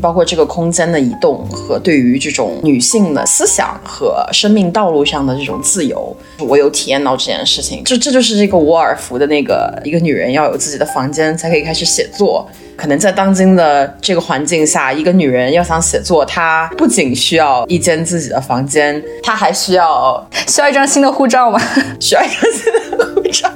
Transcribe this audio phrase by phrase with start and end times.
[0.00, 7.82] 包括这个空间的移动和对于这种女性的思想和生命道路上的这种自由，我有体验到这件事情。
[7.84, 12.48] 这这就是这个沃尔夫的那个一个女人要有自己的房间才可以开始写作。
[12.76, 21.60] 可能在当今的这个环境下，一个女人要想写作，她不仅需要一间自己的房间，她还需要需要一张新的护照吗？
[21.98, 23.50] 需要一张新的护照。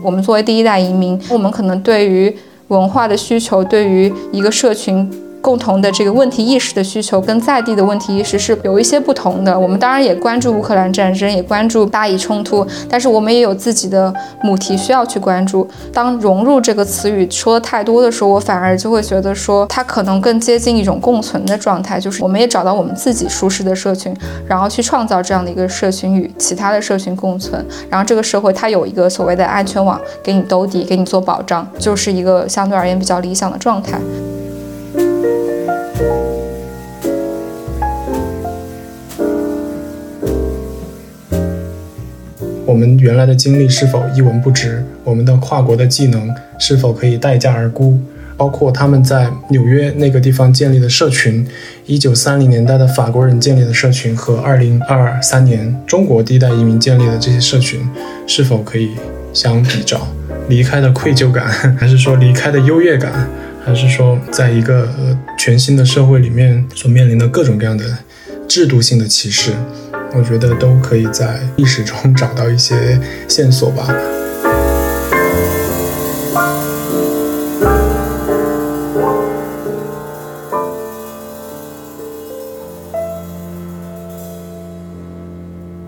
[0.07, 2.33] 我们作为第一代移民，我们可能对于
[2.69, 5.26] 文化的需求，对于一个社群。
[5.47, 9.57] 共同的这个问题意识的需求跟在地的问题意识是有一些不同的。
[9.57, 15.65] 我们当然也关注乌克兰战争，也关注巴以冲突，但是我们也有自己的母题需要去关注。
[15.93, 24.13] 当融入这个词语说的太多的时候，我反而就会觉得说它可能更接近一种共存的状态，就是我们也找到我们自己舒适的社群，
[24.49, 27.65] 然后去创造这样的一个社群与其他的社群共存。
[27.89, 33.97] 然后这个社会它有一个所谓的安全网给你兜底，给你做保障，就是一个相对而言比较理想的状态。
[42.65, 44.83] 我们原来的经历是否一文不值？
[45.03, 47.97] 我们的跨国的技能是否可以待价而沽？
[48.35, 51.47] 包括他们在纽约那个地方建立的社群，
[51.87, 57.81] 一九三零年代的法国人建立的社群和二零二三年中国第一代移民建立的这些社群，
[58.27, 58.91] 是否可以
[59.33, 60.07] 相比照？
[60.49, 63.27] 离开的愧疚感，还是说离开的优越感，
[63.67, 64.87] 还是说在一个
[65.37, 67.83] 全新的社会里面所面临的各种各样的
[68.47, 69.51] 制度性的歧视？
[70.15, 72.97] 我觉得都可以在历史中找到一些
[73.27, 73.85] 线索吧。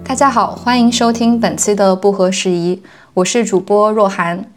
[0.03, 4.52] 大家好，欢迎收听本期的不合时宜，我是主播若涵。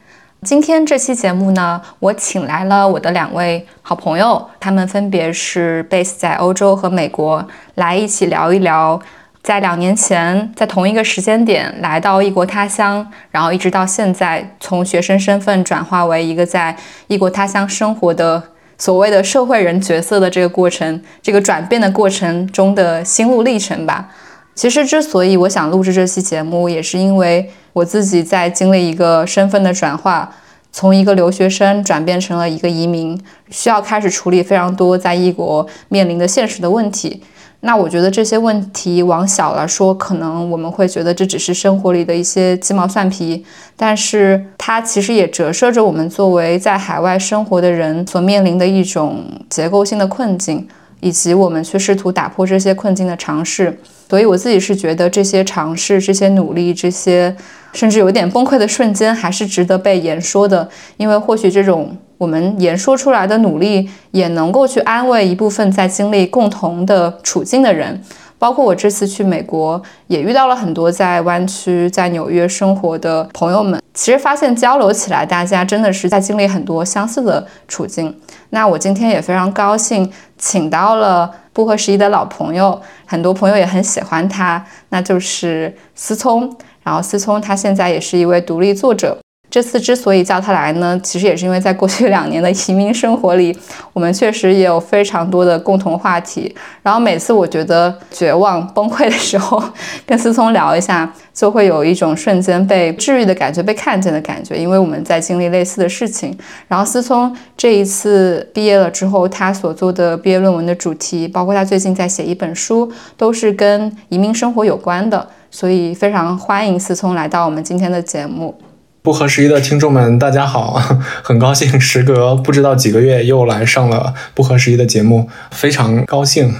[0.44, 7.46] 今天这期节目呢，我请来了我的两位好朋友，他们分别是 base 在欧洲和美国，
[7.76, 9.00] 来一起聊一聊。
[9.40, 18.42] 在两年前，在同一个时间点来到异国他乡，然后一直到现在，从学生身份转化为一个在异国他乡生活的
[18.76, 24.08] 所谓的社会人角色的这个过程，这个转变的过程中的心路历程吧。
[24.54, 30.30] 其实，之所以我想录制这期节目，也是因为我自己在经历一个身份的转化，
[30.70, 33.18] 从一个留学生转变成了一个移民，
[33.50, 37.22] 需要开始处理非常多在异国面临的现实的问题。
[37.60, 43.44] 那我觉得这些问题往小了说，可能我们会觉得这只是生活里的一些鸡毛蒜皮，
[43.76, 50.68] 但是它其实也折射着我们作为在海外生活的人所面临的一种结构性的困境，
[51.00, 53.78] 以及我们去试图打破这些困境的尝试。
[54.12, 57.34] 所以我自己是觉得这些尝试、这些努力、这些
[57.72, 60.68] 甚至有点崩溃的瞬间，还是值得被言说的，
[60.98, 61.96] 因为或许这种。
[62.18, 68.00] 我们言说出来的努力，也能够去安慰一部分在经历共同的处境的人，
[68.38, 73.82] 包括我这次去美国，也遇到了很多在湾区、在纽约生活的朋友们。
[73.94, 78.14] 其实发现交流起来，大家真的是在经历很多相似的处境。
[78.50, 80.08] 那我今天也非常高兴，
[80.38, 86.56] 请到了不合时宜的老朋友，很多朋友也很喜欢他，那就是思聪。
[86.82, 89.16] 然后思聪他现在也是一位独立作者。
[89.52, 93.54] 这次之所以叫他来呢，其实也是因为在过去两年的移民生活里，
[93.92, 96.54] 我们确实也有非常多的共同话题。
[96.82, 99.62] 然后每次我觉得绝望 崩溃的时候，
[100.06, 106.34] 跟思聪聊一下，就会有一种瞬间被治愈的感觉，被看见的感觉，因为我们在经历类似的事情。
[106.66, 115.28] 然后思聪这一次毕业了之后，他所做的毕业论文的主题，包括他最近在写一本书，都是跟移民生活有关的。
[115.50, 118.54] 所以非常欢迎思聪来到我们今天的节目。
[119.02, 120.74] 不合时宜的听众们，大家好，
[121.24, 126.54] 很高兴时隔不知道几个月又来上了不合时宜的节目，非常高兴，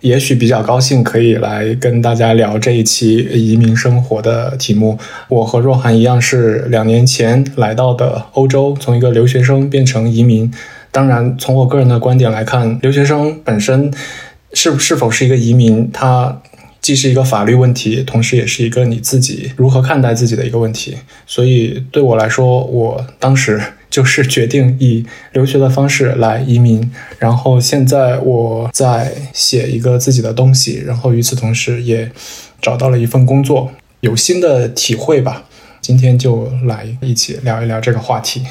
[0.00, 4.98] 也许比较高兴可以来跟大家聊这一期移民生活的题目。
[5.28, 10.50] 我和若涵一样是两年前来到的欧洲，从一个留学生变成移民。
[10.90, 13.92] 当然，从我个人的观点来看，留学生本身
[14.54, 16.40] 是是否是一个移民，他。
[16.84, 20.94] 既是一个法律问题，同时也是一个你自己如何看待自己的一个问题。
[21.26, 23.58] 所以对我来说，我当时
[23.88, 25.02] 就是决定以
[25.32, 26.92] 留学的方式来移民。
[27.18, 32.12] 然后现在我在写一个自己的东西，然后与此同时也
[32.60, 35.44] 找到了一份工作，有新的体会吧。
[35.80, 38.42] 今天就来一起聊一聊这个话题。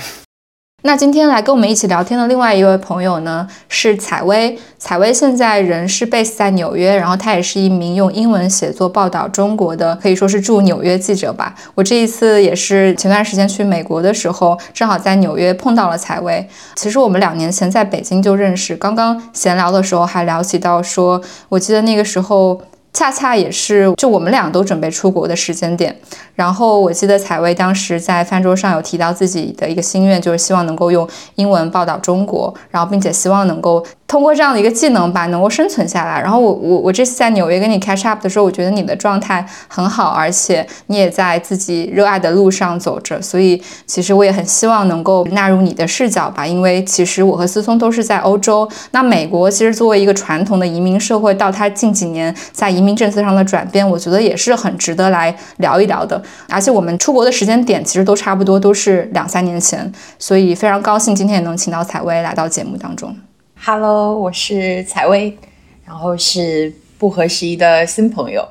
[0.85, 4.59] 那今天来跟我们一起聊天的另外一位朋友呢，是采薇。
[4.77, 11.56] 采薇现在人是 base 在纽约，然后她也是一名用英文写作报道中国的，可以说是驻纽约记者吧。
[11.74, 16.45] 我这一次也是前段时间去美国的时候，正好在纽约碰到了采薇。
[16.75, 22.62] 其实我们两年前在北京就认识，刚刚闲聊的时候还聊起到说，我记得那个时候。
[22.94, 25.95] 恰恰也是就我们俩都准备出国的时间点，
[26.36, 33.84] 然后我记得采薇当时在饭桌上有提到自己的一个心愿，就是希望能够用英文报道中国，然后并且希望能够。
[34.13, 36.21] 通过这样的一个技能吧，能够生存下来。
[36.21, 43.19] 然后我我我这次在纽约跟你 catch up 的时候，我觉得你的状态很好，而且你也在自己热爱的路上走着。
[43.19, 48.69] 所以其实我也很希望能够纳入你的视角吧，因为其实我和思聪都是在欧洲。
[48.92, 56.21] 那美国其实作为一个传统的移民社会，到它近几年在移民政策上的转变，我觉得也是很值得来聊一聊的。
[56.48, 59.92] 而且我们出国的时间点其实都差不多，都是两三年前。
[60.19, 63.18] 所以非常高兴今天也能请到采薇来到节目当中。
[63.65, 65.38] Hello，我是采薇，
[65.86, 68.45] 然后是不合时宜的新朋友。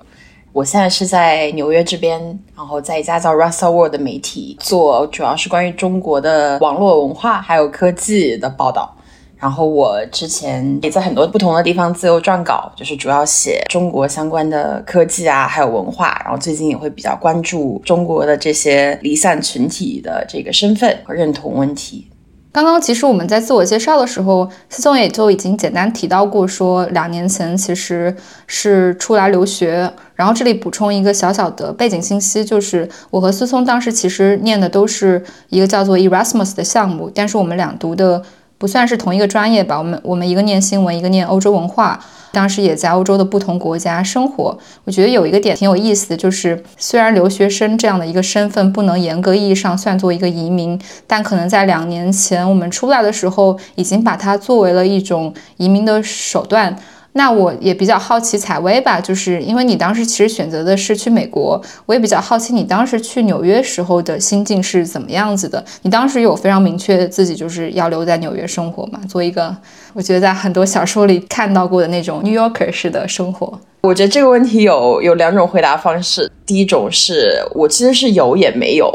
[0.54, 2.18] 我现在是在纽约这边，
[2.56, 8.96] 然后在一家叫 Russell World 的媒体做，主要是关于中国的网络文化还有科技的报道。
[9.36, 16.18] 然后我之前也在很多不同的地方自由撰稿，就是主要写中国相关的科技啊，还有文化。
[16.24, 22.06] 然后最近也会比较关注中国的这些离散群体的这个身份和认同问题。
[22.52, 28.14] 刚刚其实我们在自我介绍的时候，思聪也就已经简单提到过，说两年前其实
[28.46, 29.90] 是出来留学。
[30.14, 38.22] 然后这里补充一个小小的背景信息，就是我和思聪当时其实念的都是一个叫做 Erasmus 的项目，但是我们俩读的
[38.58, 39.78] 不算是同一个专业吧。
[39.78, 41.98] 我们我们一个念新闻，一个念欧洲文化。
[42.32, 56.76] 当时也在欧洲的不同国家生活，我觉得有一个点挺有意思的，就是虽然留学生这样的一个身份不能严格意义上算作一个移民，但可能在两年前我们出来的时候，已经把它作为了一种移民的手段。
[57.14, 65.62] 那我也比较好奇采薇吧，就是因为你当时其实选择的是去美国，我也比较好奇你当时去纽约时候的心境是怎么样子的？
[65.82, 68.98] 你当时有非常明确自己就是要留在纽约生活嘛？
[69.06, 69.54] 做一个
[69.92, 73.60] 我觉得在很多小说里看到过的那种 New Yorker 式的生活。
[73.82, 78.90] 我觉得这个问题有有两种回答方式，第一种是我其实是有也没有，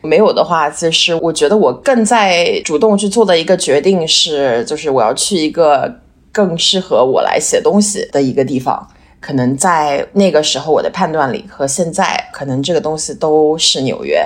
[0.00, 5.96] 没有的话就是我觉得我更在主动去做的一个决定是，就是我要去一个。
[6.38, 8.86] 更适合我来写东西的一个地方，
[9.18, 14.24] 可能在那个时候我的判断里和现在可能这个东西都是纽约。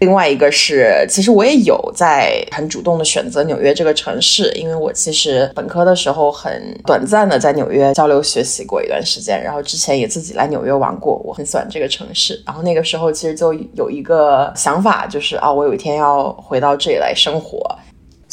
[0.00, 12.38] 另外一个是，其实我也有在很主动的选择纽约这个城市，因为我其实本科的时候很短暂的在纽约交流学习过一段时间，然后之前也自己来纽约玩过，我很喜欢这个城市。
[12.44, 17.58] 然后那个时候其实就有一个想法，就是啊，我有一天要回到这里来生活。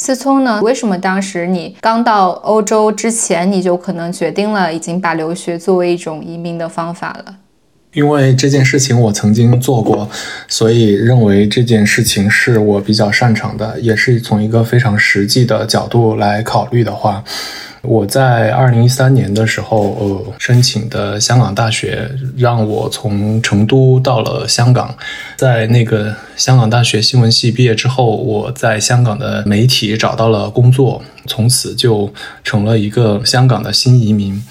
[0.04, 0.60] 思聪呢？
[0.60, 7.36] 为什么当时你刚到欧洲之前，你就可能决定了已经把留学作为一种移民的方法了？
[7.94, 10.06] 因为这件事情我曾经做过，
[10.46, 17.24] 所以认为这件事情是我比较擅长的，也是从一个非常实际的角度来考虑的话。
[17.84, 24.94] 我在二零一三年的时候，呃，申请的香港大学让我从成都到了香港，
[25.36, 31.02] 在那个香港大学新闻系毕业之后，我在香港的媒体找到了工作。
[31.26, 34.44] 从此就成了一个香港的新移民，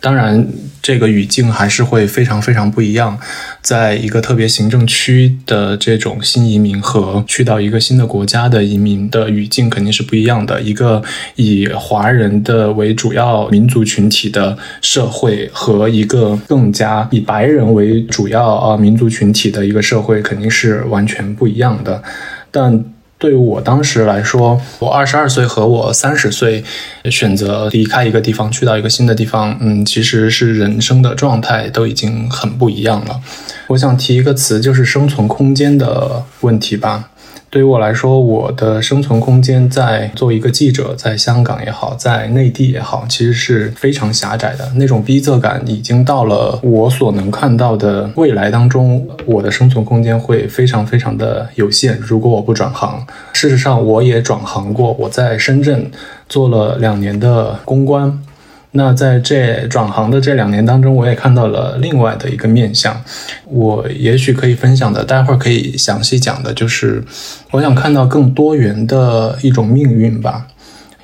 [0.00, 0.46] 当然
[0.80, 3.18] 这个语境还是会非常非常不一样。
[3.62, 10.60] 在一个特别行政区的这种新移民和去到一个新的国家的移民的语境肯定是不一样的。
[10.60, 11.02] 一个
[11.36, 22.02] 以华人的为主要民族群体的社会和一个更加以白人为主要啊民族群体的一个社会肯定是完全不一样的。
[22.50, 22.84] 但
[23.20, 26.64] 对于我当时来说，我二十二岁和我三十岁
[27.10, 33.20] 选择离开一个地方去到一个新的地方，嗯，其实是人生的状态都已经很不一样了。
[33.66, 37.10] 我想提一个词，就是生存空间的问题吧。
[37.50, 44.70] 对于我来说，我的生存空间在作为一个记者，在香港也好，在内地也好，其实是非常狭窄的。
[44.76, 51.98] 那种逼仄感已经到了我所能看到的未来当中，我的生存空间会非常非常的有限。
[52.00, 55.90] 如果我不转行，事实上我也转行过，我在深圳
[56.28, 58.22] 做了两年的公关。
[58.72, 63.02] 那在这转行的这两年当中，我也看到了另外的一个面相。
[63.46, 67.02] 我也许可以分享的，待会儿可以详细讲的，就是
[67.50, 70.46] 我想看到更多元的一种命运吧。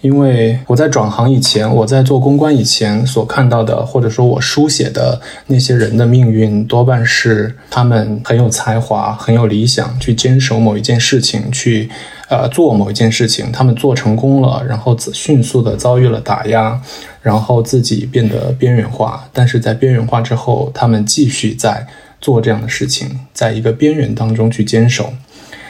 [0.02, 11.90] 因为我在转行以前，我在做公关以前所看到的，或者说我书写的那些人的命运，多半是他们很有才华、很有理想，去坚守某一件事情，去
[12.28, 13.50] 呃做某一件事情。
[13.50, 16.80] 他们做成功了，然后迅速的遭遇了打压，
[17.26, 19.28] 然后自己变得边缘化。
[19.32, 21.84] 但是在边缘化之后，他们继续在
[22.20, 25.12] 做这样的事情，在一个边缘当中去坚守。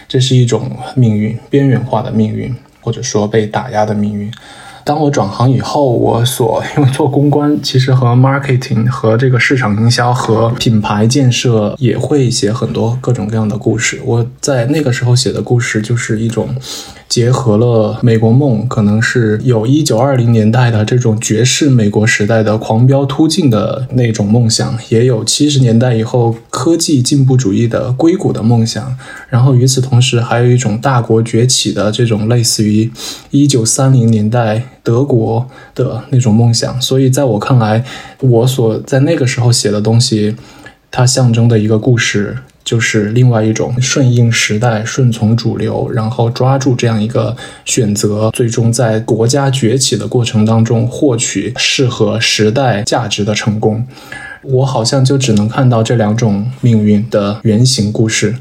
[0.06, 4.30] 这是一种命运，边缘化的命运，或者说被打压的命运。
[4.84, 13.98] 当我转行以后，我所因为做公关，其实和 marketing 和这个市场营销和品牌建设也会写很多各种各样的故事。
[14.04, 16.54] 我在那个时候写的故事就是一种。
[17.16, 28.94] 结合了美国梦，可能是有一九二零年代的这种爵士美国时代的狂飙突进的那种梦想，也有七十年代以后科技进步主义的硅谷的梦想。
[29.30, 32.92] 然后与此同时，还有一种大国崛起的这种类似于
[33.30, 36.78] 一九三零年代德国的那种梦想。
[36.82, 37.82] 所以在我看来，
[38.20, 40.36] 我所在那个时候写的东西，
[40.90, 42.36] 它象征的一个故事。
[42.66, 53.86] 就是另外一种顺应时代、顺从主流，然后抓住这样一个选择，最终在国家崛起的过程当中获取适合时代价值的成功。
[54.42, 58.34] 我好像就只能看到这两种命运的原型故事。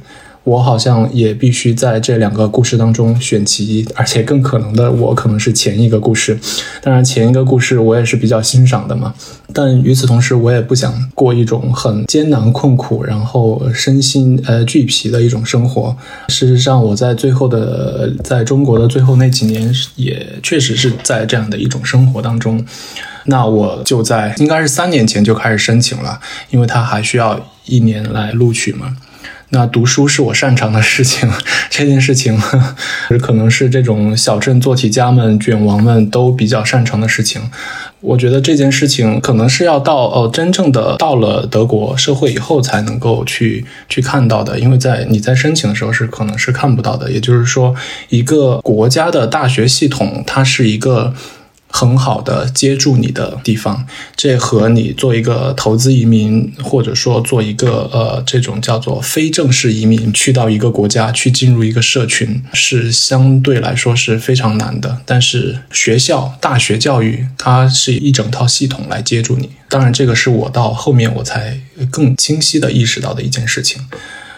[0.46, 6.40] 我好像也必须在这两个故事当中选其一，而且更可能的，我可能是前一个故事。
[6.82, 9.14] 当然，前一个故事我也是比较欣赏的嘛。
[9.52, 15.98] 但与此同时，我也不想过一种很艰难困苦，然后身心呃俱疲的一种生活。
[16.30, 22.64] 事实上，我在最后的在中国的最后那几年，也确实是在这样的一种生活当中。
[23.26, 26.20] 那我就在应该是三年前就开始申请了，
[26.52, 28.96] 因为他还需要一年来录取嘛。
[29.56, 31.32] 那读书是我擅长的事情，
[31.72, 32.38] 这件事情
[33.22, 37.42] 可能是这种小镇做题家们、卷王们都比较擅长的事情。
[38.02, 47.10] 我觉得这件事情可能是要到呃真正的到了德国社会以后才能够去去看到的，因为在你在申请的时候是可能是看不到的。
[47.10, 47.74] 也就是说，
[48.10, 51.14] 一个国家的大学系统，它是一个。
[51.78, 65.02] 很好的接住你的地方，这和你做一个投资移民，或者说做一个呃这种叫做非正式移民，去到一个国家去进入一个社群，是相对来说是非常难的。
[65.06, 69.50] 但是学校大学教育，它是一整套系统来接住你。
[69.68, 71.60] 当然，这个是我到后面我才
[71.92, 73.82] 更清晰的意识到的一件事情。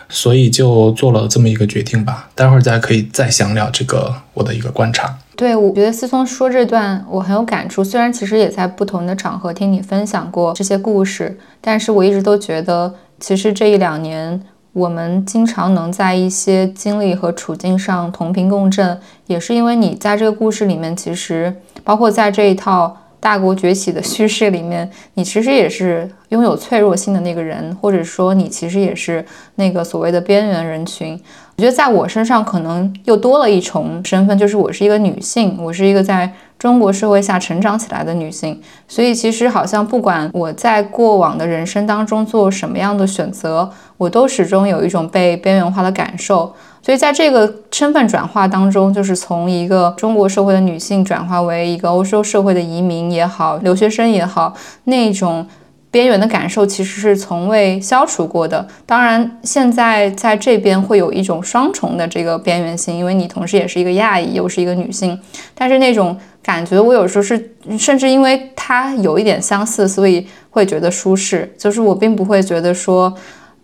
[0.10, 2.30] 所以就做了这么一个决定吧。
[2.34, 5.20] 待会儿再可以再详聊这个我的一个观察。
[5.38, 7.84] 对，我觉得思聪说这段我很有感触。
[7.84, 14.42] 虽然其实也在不同的场合听你分享过这些故事，但是我一直都觉得，其实这一两年
[14.74, 22.98] 我们经常能在一些经历和处境上同频共振，也是因为你在这个故事里面，其实包括在这一套。
[23.20, 29.26] 大国崛起的叙事里面，你其实也是拥有脆弱性的那个人，或者说你其实也是
[29.56, 31.20] 那个所谓的边缘人群。
[31.58, 38.62] 我觉得在我身上可能又多了一重身份，就是我是一个女性，我是一个在中国社会下成长起来的女性。
[38.88, 46.54] 所以其实好像不管我在过往的人生当中做什么样的选择，我都始终有一种被边缘化的感受。
[46.84, 55.44] 所以在这个身份转化当中，就是从一个中国社会的女性转化为一个欧洲社会的移民也好，留学生也好，那种
[55.98, 58.68] 边缘的感受其实是从未消除过的。
[58.86, 65.20] 当然，现在在这边会有一种双重的这个边缘性，因为你同时也是一个亚裔，又是一个女性。
[65.56, 71.52] 但是那种感觉，我有时候是甚至因为它有一点相似，所以会觉得舒适。
[71.58, 73.12] 就是我并不会觉得说。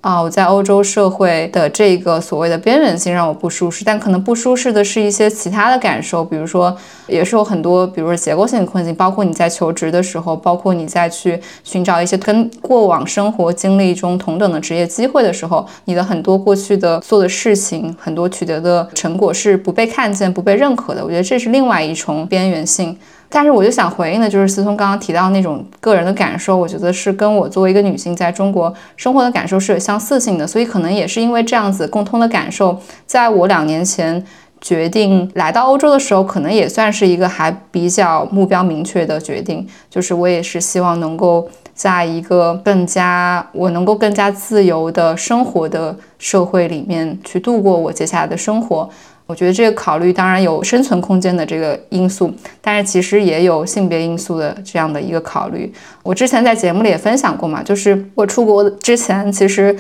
[0.04, 6.76] 啊，我在欧洲社会的这个所谓的边缘性让我不舒适，但可能不舒适的是一些其他的感受，比如说，
[7.08, 21.02] 也是有很多，比如说结构性的困境，包括你在求职的时候，包括你在去寻找一些跟过往生活经历中同等的职业机会的时候，你的很多过去的做的事情，很多取得的成果是不被看见、不被认可的。
[21.02, 22.98] 我觉得这是另外一重边缘性。
[23.36, 34.24] 但是我就想回应的，就是思聪刚刚提到那种个人的感受，我觉得是跟我作为一个女性在中国生活的感受是有相似性的，所以可能也是因为这样子共通的感受，在我两年前
[34.62, 48.88] 决定来到欧洲的时候，可能也算是一个还比较目标明确的决定，就是我也是希望能够在一个更加我能够更加自由的生活的社会里面去度过我接下来的生活。
[49.26, 55.74] 我觉得这个考虑当然有生存空间的这个因素，但是其实也有性别因素的这样的一个考虑。
[56.04, 59.76] 我之前在节目里也分享过嘛，就是我出国之前，其实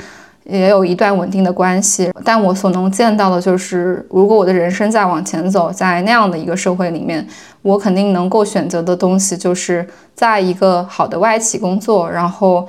[0.45, 2.09] 也有一段稳定的关系。
[2.23, 7.27] 但我所能见到的就是，如果我的人生再往前走，在那样的一个社会里面，
[7.63, 9.85] 我肯定能够选择的东西就是
[10.15, 12.65] 在一个好的外企工作，然后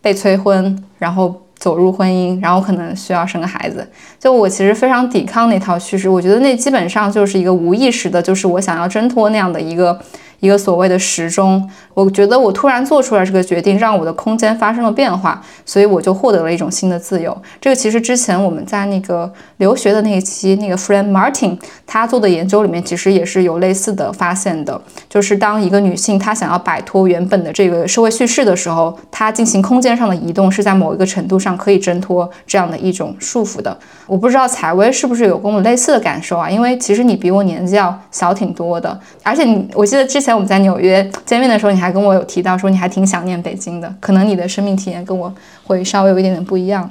[0.00, 1.41] 被催婚，然后。
[1.62, 3.86] 走入婚姻，然后可能需要生个孩子。
[4.18, 9.96] 就我其实非常抵抗那套叙事，我觉得那基本上就是一个无意识的，就是我想要挣脱那样的一个。
[10.42, 17.40] 一个所谓的时钟，我觉得我突然做出来这个决定，让我的空间发生了变化，所以我就获得了一种新的自由。
[17.60, 21.56] 这个其实之前我们在那个留学的那一期，那个 Friend Martin
[21.86, 33.78] 他做的研究里面，其实也是有类似的发现的，就是当一个女性她想要摆脱原本的这个社会叙事的时候，她进行空间上的移动，是在某一个程度上可以挣脱这样的一种束缚的。
[34.08, 36.50] 我不知道采薇是不是有跟我类似的感受啊？
[36.50, 40.31] 因为其实你比我年纪要小挺多的，而且你，我记得之前。
[40.34, 45.32] 我们在纽约见面的时候，你还跟我有提到说你还挺想念北京的，可能你的生命体验跟我
[45.64, 46.90] 会稍微有一点点不一样。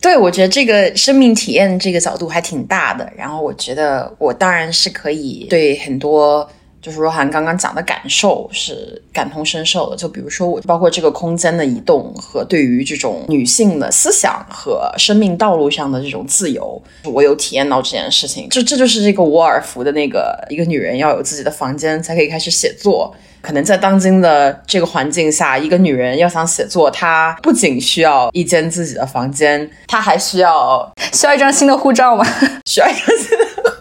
[0.00, 3.10] 对，我觉得这个生命体验这个角度还挺大的。
[3.16, 6.48] 然后我觉得我当然是可以对很多。
[6.86, 18.46] 就是若涵刚刚讲的感受是感同身受的，就比如说我，包括这个空间的移动和对于这种女性的思想和生命道路上的这种自由，我有体验到这件事情。
[18.48, 23.12] 这这就是这个沃尔夫的那个一个女人要有自己的房间才可以开始写作。
[23.42, 32.24] 可能在当今的这个环境下，一个女人要想写作，她不仅需要一间自己的房间，她还需要需要一张新的护照吗？
[32.64, 33.75] 需要一张新的护照，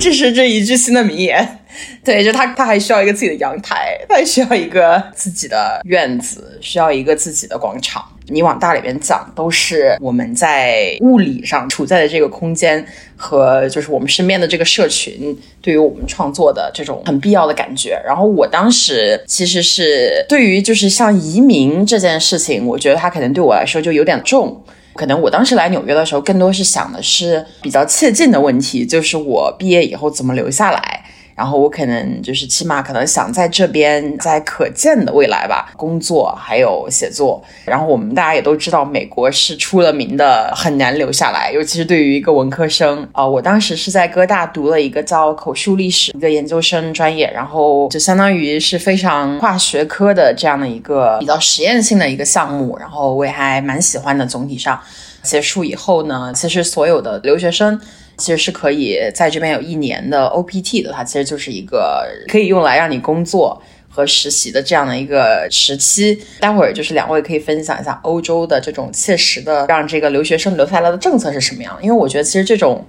[0.00, 1.60] 这是 这一句新的名言。
[2.04, 8.04] 对，就他，他还需要一个自己的阳台，他还需要一个自己的院子，需要一个自己的广场。
[8.28, 18.00] 你往大里面讲，都是我们在物理上处在的这个空间和就是我们身边的这个社群，对于我们创作的这种很必要的感觉。
[18.06, 24.62] 然后我当时其实是对于就是像移民这件事情，我觉得它可能对我来说就有点重。
[24.94, 31.04] 可能我当时来纽约的时候，更多是想的是比较切近的问题，就是我毕业以后怎么留下来。
[31.34, 37.42] 然后我可能就是起码可能想在这边在可见的未来吧工作还有写作。
[37.64, 43.26] 然后我们大家也都知道，美国是出了名的很难留下来，尤其是对于一个文科生啊。
[43.26, 52.76] 我当时是在哥大读了一个叫口述历史一个研究生专业，然后就相当于是非常跨学科的这样的一个比较实验性的一个项目。
[52.78, 54.24] 然后我也还蛮喜欢的。
[54.24, 54.80] 总体上
[55.22, 57.80] 结束以后呢，其实所有的留学生。
[58.16, 66.18] 其实是可以在这边有一年的 OPT 的，它其实就是一个可以用来让你工作和实习的这样的一个时期。
[66.40, 71.82] 待会儿就是两位可以分享一下欧洲的这种切实的让这个留学生留下来的政策是什么样的。
[71.82, 72.84] 因为我觉得其实这种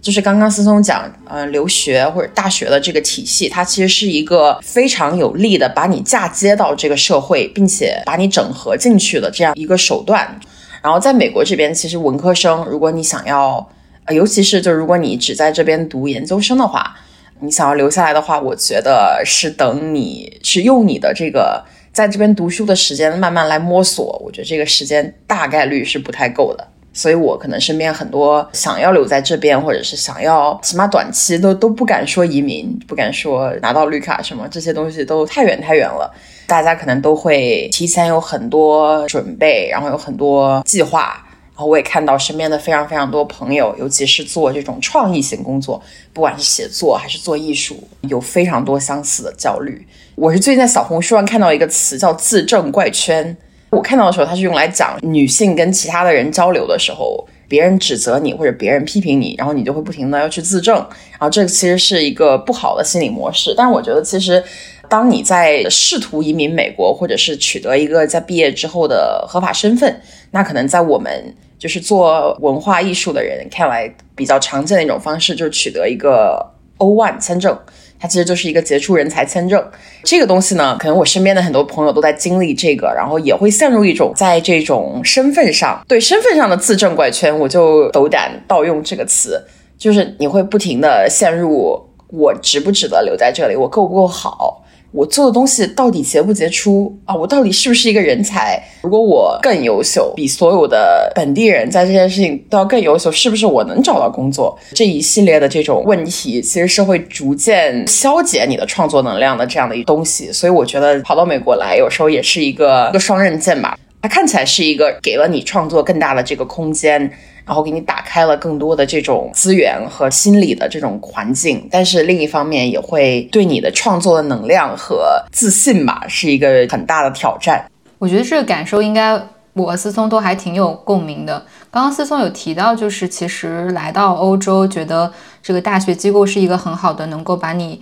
[0.00, 10.38] 就是刚刚思聪讲，嗯，留学或者大学的这个体系，它其实是一个非常有力的把你嫁接到这个社会，并且把你整合进去的这样一个手段。
[10.80, 13.68] 然后在美国这边，其实文科生如果你想要
[14.10, 16.96] 尤其是，就如果你只在这边读研究生的话，
[17.40, 24.20] 你想要留下来的话，我觉得是等你是用你的这个在这边读书的时间慢慢来摸索。
[24.24, 36.12] 我觉得这个时间大概率是不太够的，所以我可能身边很多想要留在这边，或者是想要起码短期都都不敢说移民，不敢说拿到绿卡什么这些东西都太远太远了。
[36.46, 41.24] 大家可能都会提前有很多准备，然后有很多计划。
[41.58, 49.84] 然后我也看到身边的非常非常多朋友，尤其是做这种创意型工作，不管是写作还是做艺术，有非常多相似的焦虑。
[50.14, 53.36] 我是最近在小红书上看到一个词叫“自证怪圈”，
[53.70, 60.76] 我看到的时候，它是用来讲女性跟其他的人交流的时候，别人指责你或者别人批评你，然后你就会不停的要去自证，
[61.10, 63.52] 然后这个其实是一个不好的心理模式。
[63.56, 64.40] 但是我觉得，其实
[64.88, 71.34] 当你在试图移民美国，或者是取得一个在毕业之后的合法身份，那可能在我们。
[71.58, 76.44] 就是做文化艺术的人看来比较常见的一种方式，就是取得一个
[76.76, 77.58] O one 签证，
[77.98, 79.62] 它其实就是一个杰出人才签证。
[80.04, 87.36] 这个东西呢，可能我身边的很多朋友都在经历这个，然后也会陷入一种在这种身份上对身份上的自证怪圈。
[87.36, 89.44] 我就斗胆盗用这个词，
[89.76, 94.64] 就是你会不停的陷入我值不值得留在这里，我够不够好。
[94.90, 97.14] 我做的东西到底杰不杰出啊？
[97.14, 98.58] 我到底是不是一个人才？
[98.82, 104.58] 如果我更优秀，比所有的本地人在这件事情都要更优秀，是不是我能找到工作？
[104.74, 110.32] 这一系列的这种问题，其实是会逐渐消解你的创作能量的这样的一东西。
[110.32, 113.78] 所以我觉得跑到美国来，有时候也是一个一个双刃剑吧。
[114.00, 117.10] 它看起来是一个给了你创作更大的这个空间。
[117.48, 127.64] 然后给你打开了更多的这种资源和心理的这种环境，但是另一方面也会对你的创作的能量和自信吧，是一个很大的挑战。
[127.98, 129.18] 我觉得这个感受应该
[129.54, 131.42] 我和思聪都还挺有共鸣的。
[131.70, 135.10] 刚刚思聪有提到，就是其实来到欧洲，觉得
[135.42, 137.80] 这个大学机构是一个很好的，能够把你。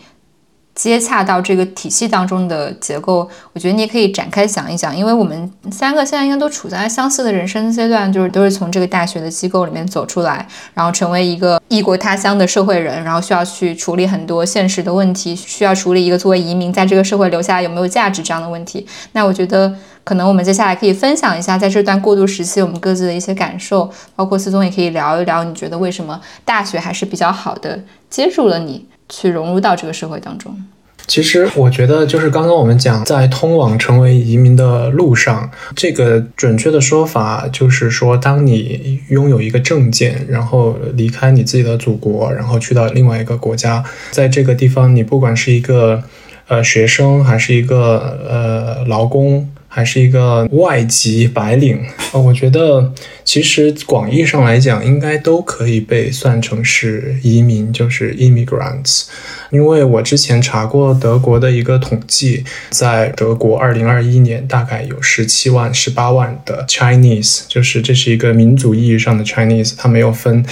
[0.76, 18.86] 接洽到这个体系当中的结构，我觉得你也可以展开想一想，因为我们三个现在应该都处在相似的人生阶段，就是都是从这个大学的机构里面走出来，然后成为一个异国他乡的社会人，然后需要去处理很多现实的问题，需要处理一个作为移民在这个社会留下来有没有价值这样的问题。
[19.12, 28.86] 那我觉得可能我们接下来可以分享一下在这段过渡时期我们各自的一些感受，包括思聪也可以聊一聊，你觉得为什么大学还是比较好的接住了你。
[29.08, 30.56] 去融入到这个社会当中。
[31.06, 46.02] 其实我觉得，就是刚刚我们讲，在通往成为移民的路上，这个准确的说法就是说，当你拥有一个证件，然后离开你自己的祖国，然后去到另外一个国家，在这个地方，你不管是一个
[46.48, 49.48] 呃学生，还是一个呃劳工。
[49.76, 51.78] 还是一个外籍白领，
[52.10, 52.90] 啊，我觉得
[53.26, 59.02] 其实广义上来讲，应该都可以被算成是移民，就是 immigrants。
[59.50, 70.42] 因为我之前查过德国的一个统计，在德国2021年大概有17万、18万的 Chinese，就是这是一个民族意义上的 Chinese，它没有分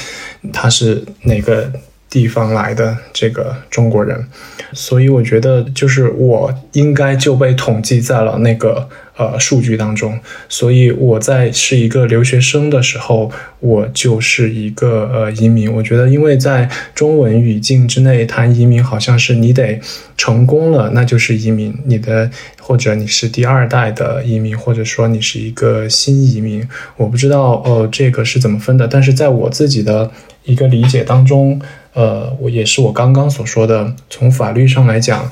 [0.53, 1.73] 他是哪个。
[2.11, 4.25] 地方来的这个中国人，
[4.73, 10.19] 所以我觉得就是我应该就被统计在了那个呃数据当中。
[10.49, 15.73] 所以我在是一个留学生的时候，我就是一个呃移民。
[15.73, 19.81] 我觉得，因为在中文语境之内谈移民，好像是你得
[20.17, 21.75] 成功了，那就是移民。
[21.85, 28.87] 你的或者你是第二代的移民，或者说你是一个新移民，我不知道呃这个是怎么分的。
[28.87, 30.11] 但是在我自己的
[30.45, 31.61] 一个理解当中。
[31.97, 35.31] 呃，我也是我刚刚所说的，从法律上来讲，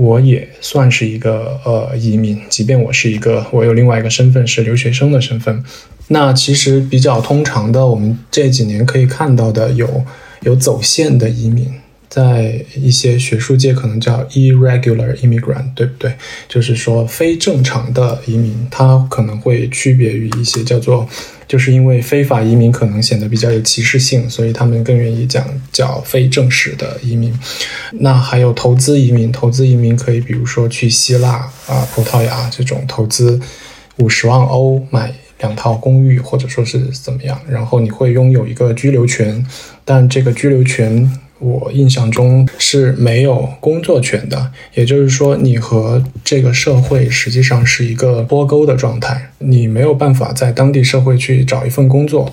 [0.00, 5.62] 我也算是一个呃移民，即便我是一个，我有另外一个身份是留学生的身份。
[6.08, 10.02] 那其实比较通常的，我们这几年可以看到的有
[10.40, 11.70] 有走线的移民。
[12.10, 16.12] 在一些学术界可能叫 irregular immigrant，对不对？
[16.48, 21.08] 就是说非正常的移民，它可能会区别于一些叫做，
[21.46, 27.32] 就是因为非法移民可能显得比较有歧视性，所以他们更愿意讲叫非正式的移民。
[27.92, 33.40] 那还有投资移民，投资移民可以比如说去希腊啊、葡萄牙这种投资
[33.98, 39.46] 五十万欧买两套公寓，或者说是怎么样，然后你会拥有一个居留权，
[39.84, 41.08] 但这个居留权。
[41.40, 52.30] 我印象中是没有工作权的，也就是说，你和这个社会实际上是一个脱钩的状态，你没有办法在当地社会去找一份工作，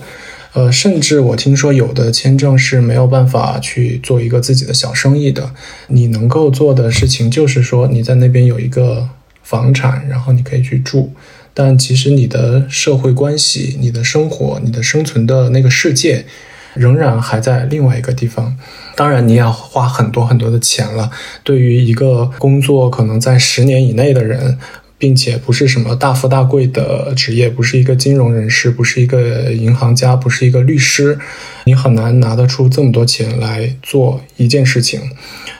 [0.52, 5.54] 呃，甚至我听说有的签证是没有办法去做一个自己的小生意的。
[5.86, 9.08] 你能够做的事情就是说，你在那边有一个
[9.42, 11.14] 房产，然后你可以去住，
[11.54, 16.26] 但其实你的社会关系、你的生活、你的生存的那个世界。
[16.74, 18.56] 仍然还在另外一个地方，
[18.94, 21.10] 当然你也要花很多很多的钱了。
[21.42, 24.58] 对于一个工作可能在十年以内的人，
[24.96, 31.18] 并且不是什么大富大贵的职业，不是一个金融人士，不是一个银行家，不是一个律师，
[31.64, 35.00] 你很难拿得出这么多钱来做一件事情。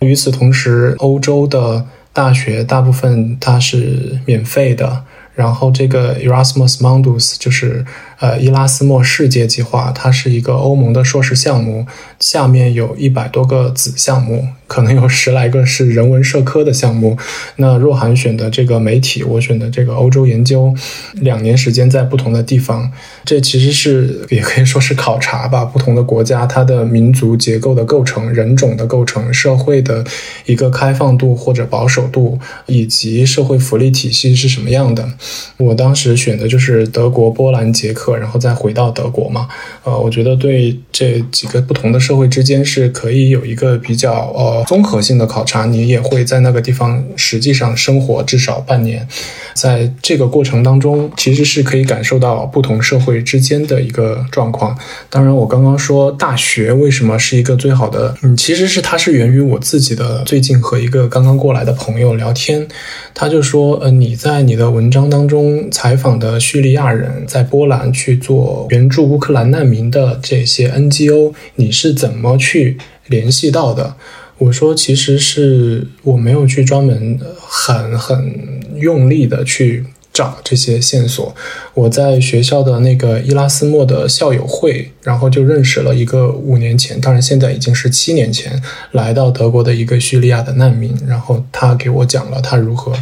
[0.01, 7.85] 与此同时，欧洲的大学大部分它是免费的，然后这个 Erasmus Mundus 就是。
[8.20, 11.87] 呃，伊拉斯莫世界计划，它是一个欧盟的硕士项目，
[12.18, 17.16] 下面有一百多个子项目，可能有十来个是人文社科的项目。
[17.57, 20.72] 那若涵选的这个媒体，我选的这个欧洲研究，
[21.14, 22.92] 两年时间在不同的地方，
[23.24, 30.04] 这其实是也可以说是考察吧，不同的国家它的民族结构的构成、人种的构成、社会的
[30.44, 35.09] 一个开放度或者保守度，以及社会福利体系是什么样的。
[35.57, 38.18] 我当时选的就是德国、波兰、捷克。
[38.18, 39.46] 然后再回到德国嘛，
[39.85, 45.64] 呃，我觉得对这几个不同的社会之间是可以有一个比较呃综合性的考察。
[45.64, 49.07] 你也会在那个地方实际上生活至少半年，
[49.55, 54.79] 在这个过程当中，其实是可以感受到不同社会之间的一个状况。
[55.11, 62.66] 当然，我刚刚说大学为什么是一个最好的，嗯，其实是它是源于我自己的最近和一个刚刚过来的朋友聊天，
[63.12, 67.79] 他就说，呃，你在你的文章当中采访的叙利亚人在波兰。
[67.90, 73.97] 去做援助乌克兰难民的这些 NGO，你是怎么去联系到的？
[74.38, 81.35] 我说，其实是我没有去专门很很用力的去找这些线索。
[81.74, 92.92] 我在学校的那个伊拉斯莫的校友会，然后就认识了一个五年前，当然现在已经是七年前来到德国的一个叙利亚的难民，然后他给我讲了他如何。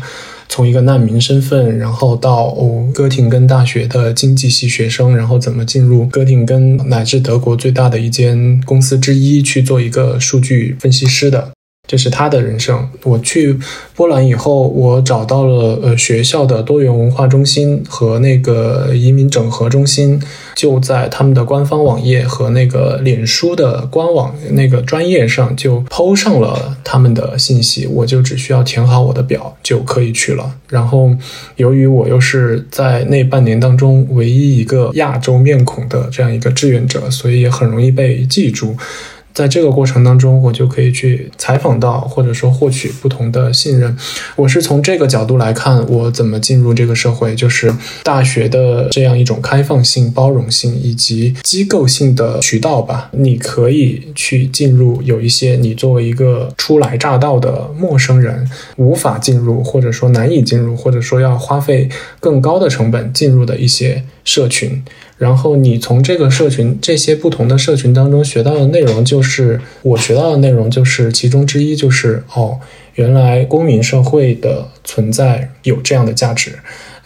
[0.49, 11.56] 从一个难民身份，然后到哦哥廷根大学的经济系学生，然后怎么进入哥廷根乃至德国最大的一间公司之一去做一个数据分析师的。
[11.87, 12.89] 这是他的人生。
[13.05, 13.59] 我去
[13.95, 20.21] 波兰以后，我找到了呃学校的多元文化中心和那个移民整合中心，
[20.55, 30.57] 就在他们的官方网页和那个脸书的官网那个专业上就抛上了他们的信息，我就只需要填好我的表就可以去了。
[30.69, 31.11] 然后，
[31.57, 38.77] 由于我又是在那半年当中唯一一个亚洲面孔的这样一个志愿者，所以也很容易被记住。
[39.37, 43.95] 在这个过程当中，我就可以去采访到，或者说获取不同的信任。
[44.35, 47.71] 我是从这个角度来看，我怎么进入这个社会，就是
[48.03, 53.11] 大学的这样一种开放性、包容性以及机构性的渠道吧。
[53.13, 64.83] 你可以去进入，有一些你作为一个初来乍到的陌生人无法进入，或者说难以进入，或者说要花费更高的成本进入的一些社群。
[65.19, 72.59] 然后你从这个社群这些不同的社群当中学到的内容，就是我学到的内容，就是其中之一，就是哦，
[72.97, 76.59] 原来公民社会的存在有这样的价值，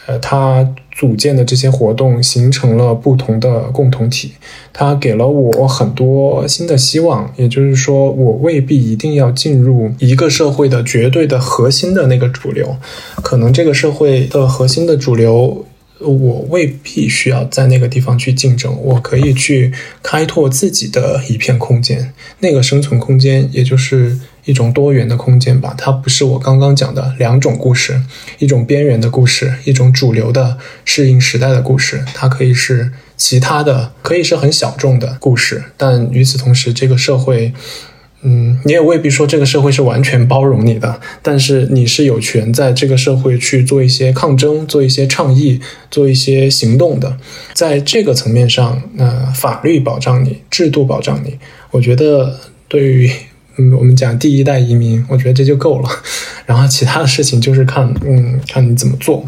[0.07, 4.33] 呃，它组建的这些活动形成了不同的共同体，
[4.73, 12.77] 它给了我很多新的希望，也就是说，我未必一定要进入一个社会的绝对的核心的那个主流，
[13.23, 15.65] 可能这个社会的核心的主流。
[16.01, 25.75] 我未必需要在那个地方去竞争，我可以去开拓自己的一片空间，那个生存空间也就是一种多元的空间吧。
[25.77, 28.03] 它不是我刚刚讲的两种故事，
[28.39, 32.05] 一种边缘的故事，一种主流的适应时代的故事。
[32.15, 37.53] 它可以是其他的，可以是很小众的故事，但与此同时，这个社会。
[38.23, 45.59] 嗯，你也未必说这个社会是完全包容你的，但是你是有权在这个社会去做一些抗争、做一些倡议、
[45.91, 47.17] 做一些行动的。
[47.55, 51.39] 在这个层面上，那法律保障你，制度保障你，
[51.71, 53.11] 我觉得对于
[53.57, 55.89] 嗯我们讲第一代移民，我觉得这就够了。
[56.45, 59.25] 然后其他的事情就是看嗯看你怎么做。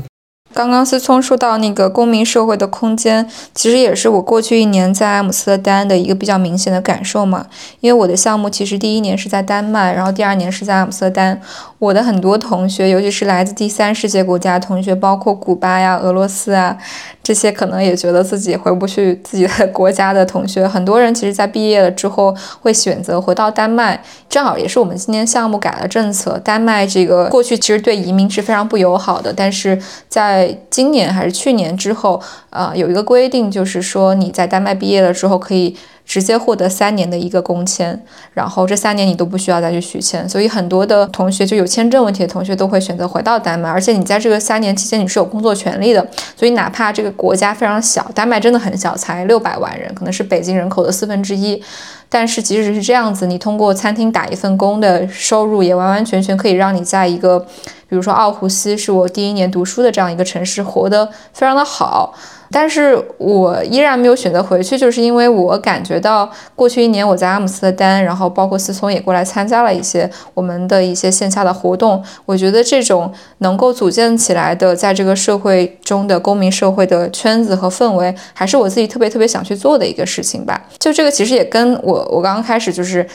[0.54, 7.46] 刚刚思聪说到那个公民社会的空间，其实也是我过去一年在阿姆斯特丹的一个比较明显的感受嘛。
[7.80, 11.40] 因为我的项目其实第一年是在丹麦，然后第二年是在阿姆斯特丹。
[11.82, 16.78] 我的很多同学，尤其是来自第三世界国家的同学，包括古巴呀、俄罗斯啊，
[17.24, 24.00] 这些可能也觉得自己回不去自己的国家的同学，很多人其实在毕业了之后会选择回到丹麦。
[24.28, 29.76] 正好也是我们今年项目改了政策，丹麦这个过去其实对移民是非常不友好的，但是
[30.08, 35.76] 在今年还是去年之后，呃，有一个规定，就是说你在丹麦毕业了之后可以。
[36.04, 37.98] 直接获得三年的一个工签，
[38.34, 46.04] 然后这三年你都不需要再去续签，所以很多的同学就有签证问题的同学都会选择回到丹麦，而且你在这个三年期间你是有工作权利的，
[46.36, 51.62] 所以哪怕这个国家非常小，丹麦真的很小，才六百万人，可能是北京人口的四分之一，
[52.08, 57.46] 但是即使是这样子，你通过餐厅打一份工的收入，也完完全全可以让你在一个，
[57.92, 62.14] 比如说奥胡斯是我第一年读书的这样一个城市活得非常的好。
[62.50, 72.02] 但是我依然没有选择回去，就是因为我感觉到过去一年我在阿姆斯特丹，然后包括思聪也过来参加了一些我们的一些线下的活动。
[72.24, 80.62] 我觉得这种能够组建起来的，在这个社会中的公民社会的圈子和氛围，还是我自己特别特别想去做的一个事情吧。
[80.78, 83.06] 就这个其实也跟我我刚刚开始就是。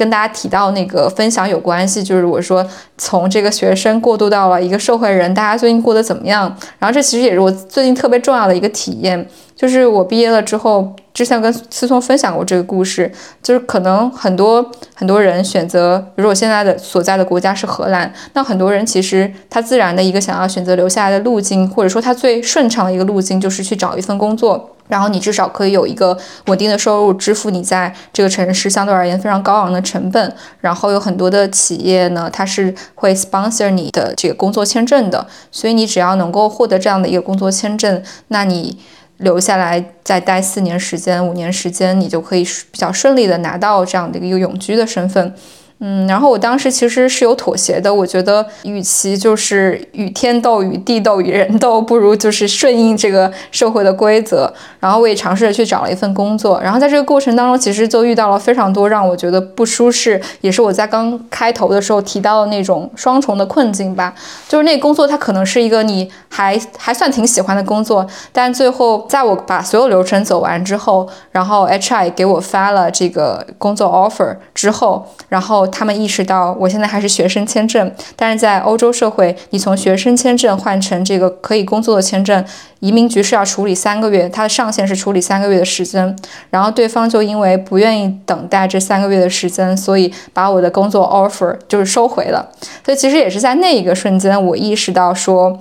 [0.00, 6.56] 跟大家提到那个分享有关系，就是我说从这个学生过渡到了一个社会人，大家最近过得怎么样？
[6.78, 24.70] 然后这其实也是我最近特别重要的一个体验，就是我毕业了之后，之前跟思聪分享过这个故事，就是可能很多很多人选择，比如我现在的所在的国家是荷兰，那很多人其实他自然的一个想要选择留下来的路径，或者说他最顺畅的一个路径，就是去找一份工作。
[24.90, 26.14] 然后你至少可以有一个
[26.46, 30.34] 稳定的收入，支付你在这个城市相对而言非常高昂的成本。
[30.60, 35.26] 然后有很多的企业呢，它是会 sponsor 你的这个工作签证的。
[35.50, 38.78] 所以你只要能够获得这样的一个工作签证，那你
[39.18, 45.34] 留下来再待四年时间、五年时间，你就可以比较顺利的拿到这样的一个永居的身份。
[45.82, 54.52] 嗯，然后我当时其实是有妥协的，我觉得与其就是与天斗、与地斗、与人斗，不如就是顺应这个社会的规则。
[54.78, 64.14] 然后我也尝试着去找了一份工作，然后在这个过程当中，其实就遇到了非常多让我觉得不舒适，也是我在刚开头的时候提到的那种双重的困境吧。
[64.46, 75.69] 就是那工作它可能是一个你还还算挺喜欢的工作，但最后在我把所有流程走完之后，然后 HR 给我发了这个工作 offer 之后，然后。
[75.70, 82.44] 他们意识到我现在还是学生签证，但是在欧洲社会，你从学生签证换成这个可以工作的签证，
[82.80, 86.14] 移民局是要处理三个月，它的上限是处理三个月的时间。
[86.50, 92.50] 然后对方就因为不愿意等待这三个月的时间，所以把我的工作 offer 就是收回了。
[92.84, 95.58] 所以其实也是在那一个瞬间，我意识到说，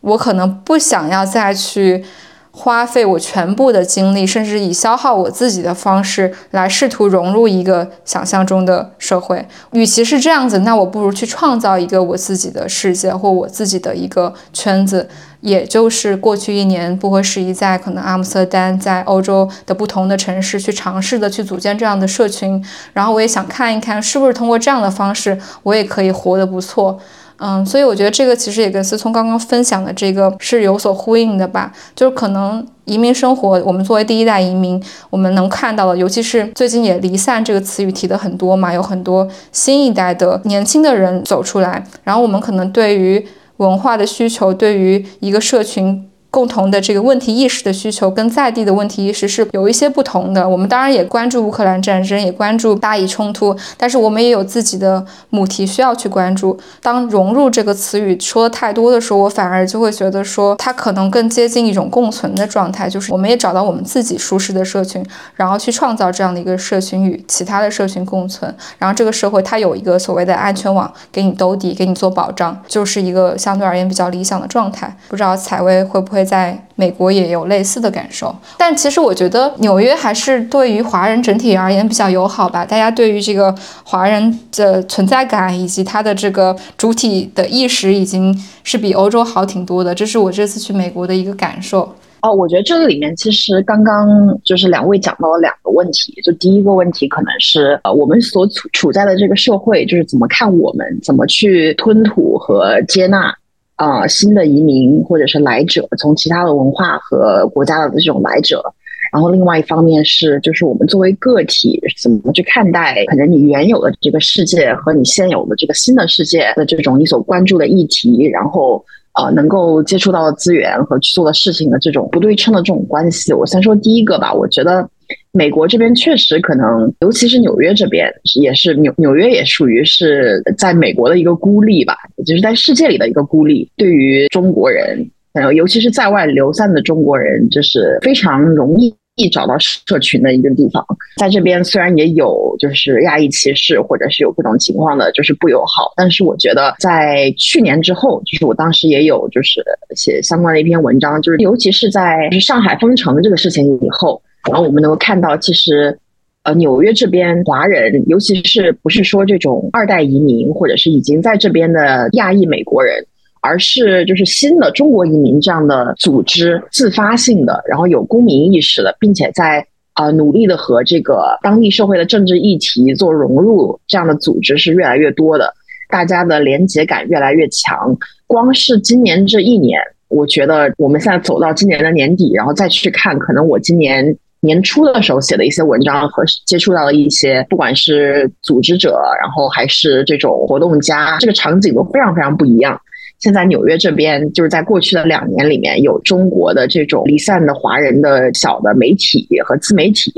[0.00, 2.04] 我可能不想要再去。
[2.52, 9.46] 花费我全部的精力，甚至以消耗我自己的方式来试图融入一个想象中的社会。
[9.72, 15.08] 与其是这样子，那我不如去创造一个我自己的世界或我自己的一个圈子。
[15.40, 22.62] 也就是过去一年不合时宜，在可能阿姆斯特丹，在欧洲的不同的城市去尝试的去组建这样的社群。
[22.92, 26.98] 然后我也想看一看，是不是通过这样的方式，我也可以活得不错。
[27.40, 31.72] 嗯，所以我觉得这个其实也跟思聪刚刚分享的这个是有所呼应的吧。
[31.96, 43.26] 就是可能移民生活，我们作为第一代移民，我们能看到的，尤其是最近也离散这个词语提的很多嘛，有很多新一代的年轻的人走出来，然后我们可能对于
[43.56, 46.09] 文化的需求，对于一个社群。
[46.30, 50.48] 共同的这个问题意识的需求跟在地的问题意识是有一些不同的。
[50.48, 56.56] 我们当然也关注乌克兰战争，也关注巴以冲突，但是我们也有自己的母题需要去关注。
[56.80, 68.54] 当融入这个词语说的太多的时候，我反而就会觉得说它可能更接近一种共存的状态，就是我们也找到我们自己舒适的社群，然后去创造这样的一个社群与其他的社群共存。
[68.78, 74.96] 然后这个社会它有一个所谓的安全网给你兜底，给你做保障，就是一个相对而言比较理想的状态。
[75.08, 76.19] 不知道采薇会不会？
[76.24, 82.64] 在美国也有类似的感受，但其实我觉得纽约还是对于华人整体而言比较友好吧。
[82.64, 83.54] 大家对于这个
[83.84, 89.94] 华人的存在感以及他的这个主体的意识，已经是比欧洲好挺多的。
[89.94, 91.94] 这是我这次去美国的一个感受。
[92.22, 94.06] 哦，我觉得这个里面其实刚刚
[94.44, 103.34] 就是两位讲到了两个问题，就第一个问题可能是呃我们所处处在的这个社会，就是怎么看我们，怎么去吞吐和接纳。
[103.80, 108.62] 啊，新的移民或者是来者，从其他的文化和国家的这种来者，
[109.10, 123.32] 然后另外一方面是，就是我们作为个体怎么去看待可能你原有的这个世界和你现有的这个新的世界的这种你所关注的议题，然后呃能够接触到的资源和去做的事情的这种不对称的这种关系。
[123.32, 124.86] 我先说第一个吧，我觉得。
[125.32, 131.94] 美国这边确实可能，尤其是纽约这边，也是纽纽约也属于是在美国的一个孤立吧，
[132.26, 133.70] 就是在世界里的一个孤立。
[133.76, 138.92] 对于中国人，呃，尤其是在外流散的中国人，就是非常容易
[139.30, 140.84] 找到社群的一个地方。
[141.16, 149.62] 在这边虽然也有就是亚裔歧视，或者是有各种情况的，就是不友好，但是我觉得在去年之后，就是我当时也有就是
[149.94, 154.20] 写相关的一篇文章，就是尤其是在就是上海封城这个事情以后。
[154.48, 155.98] 然后我们能够看到，其实，
[156.44, 163.04] 呃，纽约这边华人，尤其是不是说这种二代移民，或者是已经在这边的亚裔美国人，
[163.42, 175.52] 而是就是新的中国移民这样的组织，自发性的，然后有公民意识的，并且在啊努力的和这个当地社会的政治议题做融入，这样的组织是越来越多的，
[175.90, 177.94] 大家的连结感越来越强。
[178.26, 184.16] 光是今年这一年，我觉得我们现在走到今年的年底，然后再去看，可能我今年。
[184.40, 192.80] 年初的时候写的一些文章和接触到了一些，不管是组织者，然后还是这种活动家，这个场景都非常非常不一样。
[193.18, 200.10] 现在纽约这边，就是在过去的两年里面，有中国的这种离散的华人的小的媒体和自媒体，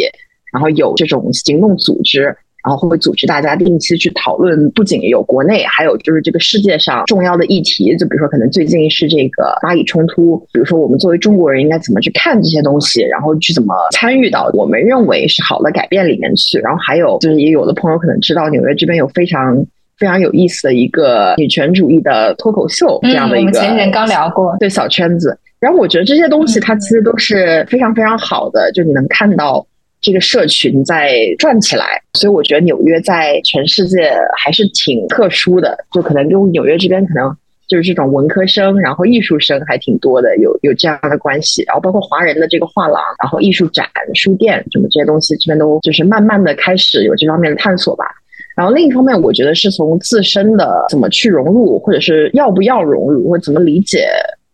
[0.52, 2.36] 然后有这种行动组织。
[2.64, 7.96] 然后会组织大家定期去讨论，不仅有国内，还有就是这个世界上重要的议题。
[7.96, 16.58] 就比如说，可能最近是这个巴以冲突，比如说我们作为中国人应该怎么去看这些东西，然后去怎么参与到我们认为是好的改变里面去。
[16.58, 19.56] 然后还有就是，也有的朋友可能知道，纽约这边有非常
[19.98, 25.36] 非常有意思的一个女权主义的脱口秀这样的一个，我们前几天刚聊过，对小圈子。
[25.58, 29.66] 然后我觉得这些东西它其实都是非常非常好的，就你能看到。
[30.02, 37.34] 这个社群在转起来，所以我觉得纽约在全世界还是挺特殊的，就可能跟纽约这边可能
[37.68, 41.62] 就是这种文科生，然后艺术生还挺多的，有有这样的关系。
[41.66, 48.04] 然后包括华人的这个画廊，然后艺术展、书店什么这些东西，这边都就是慢慢的开始有这方面的探索吧。
[48.56, 54.08] 然后另一方面，我觉得是从自身的怎么去融入，或者是要不要融入，或怎么理解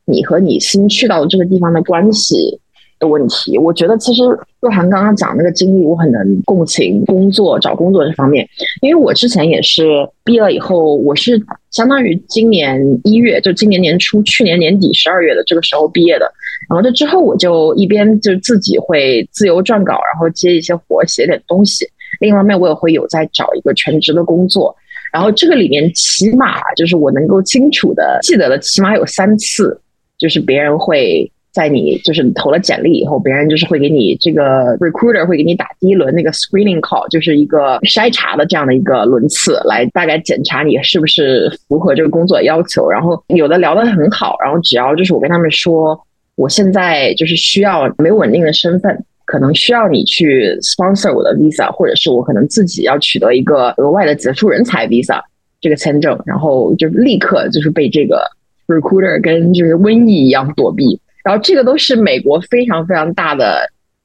[0.05, 2.61] 你和你新去到的这个地方的关系。
[2.99, 4.23] 的问题，我觉得其实
[4.61, 7.05] 若涵刚刚讲那个经历，我很能共情。
[7.07, 8.49] 工作找工作这方面，
[8.83, 9.85] 因为我之前也是
[10.25, 16.31] 毕业了以后，我是相当于今年一月，就今年年初，去年年底十二月的这个时候毕业的。
[16.69, 21.87] 然后这之后，我就一边就自己会自由撰稿，然后接一些活，写点东西。
[22.21, 24.75] 另一方面，我也会有在找一个全职的工作。
[25.13, 29.81] 然后这个里面起码就是我能够清楚的记得的，起码有三次，
[30.19, 31.31] 就是别人会。
[31.53, 42.89] 在你就是投了简历以后，别人就是会给你这个 recruiter 会给你打第一轮那个 screening call，就是一个筛查的这样的一个轮次，来大概检查你是不是符合这个工作要求。
[42.89, 45.99] 然后有的聊得很好，然后只要就是我跟他们说，
[46.37, 55.21] 我现在就是需要没有稳定的身份，可能需要你去 sponsor 我的 visa，或者是我可能自己要取得一个额外的杰出人才 visa
[55.61, 58.23] 这个签证，然后就立刻就是被这个
[58.69, 61.01] recruiter 跟就是瘟疫一样躲避。
[61.25, 63.61] 然后这个都是美国非常非常大的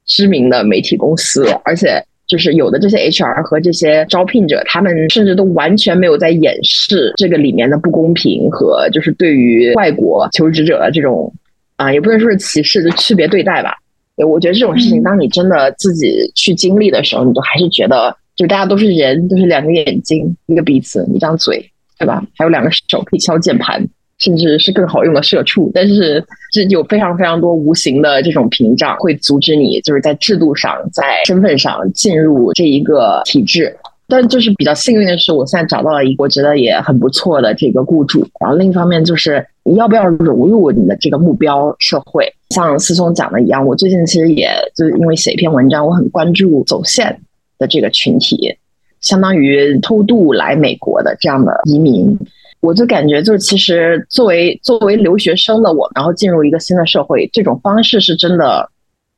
[0.05, 11.33] 知名的媒体公司，而且就是有的这些 HR 和这些招聘者，他们甚至都完全没有在掩饰这个里面的不公平和就是对于外国求职者的这种
[11.75, 13.77] 啊，也不能说是歧视，就区别对待吧。
[14.15, 22.23] 我觉得这种事情，当你真的自己去经历的时候，你都还是觉得，就大家都是人，都是两个眼睛，一个鼻子，一张嘴，对吧？
[22.37, 23.83] 还有两个手可以敲键盘。
[24.23, 33.75] 甚至是更好用的社畜，但是这有非常非常多无形的这种屏障，会阻止你就是在制度上、在身份上进入这一个体制。
[34.07, 38.25] 但就是比较幸运的是，我现在找到了一个我觉得也很不错的这个雇主。
[38.39, 42.31] 然后另一方面就是你要不要融入你的这个目标社会？
[42.49, 47.19] 像思聪讲的一样，我最近其实也就是因为写一篇文章，我很关注走线
[47.57, 48.55] 的这个群体，
[49.01, 52.17] 相当于偷渡来美国的这样的移民。
[52.63, 58.69] 我就感觉，就是其实作为作为留学生的我，然后进入一个新的社会，这种方式是真的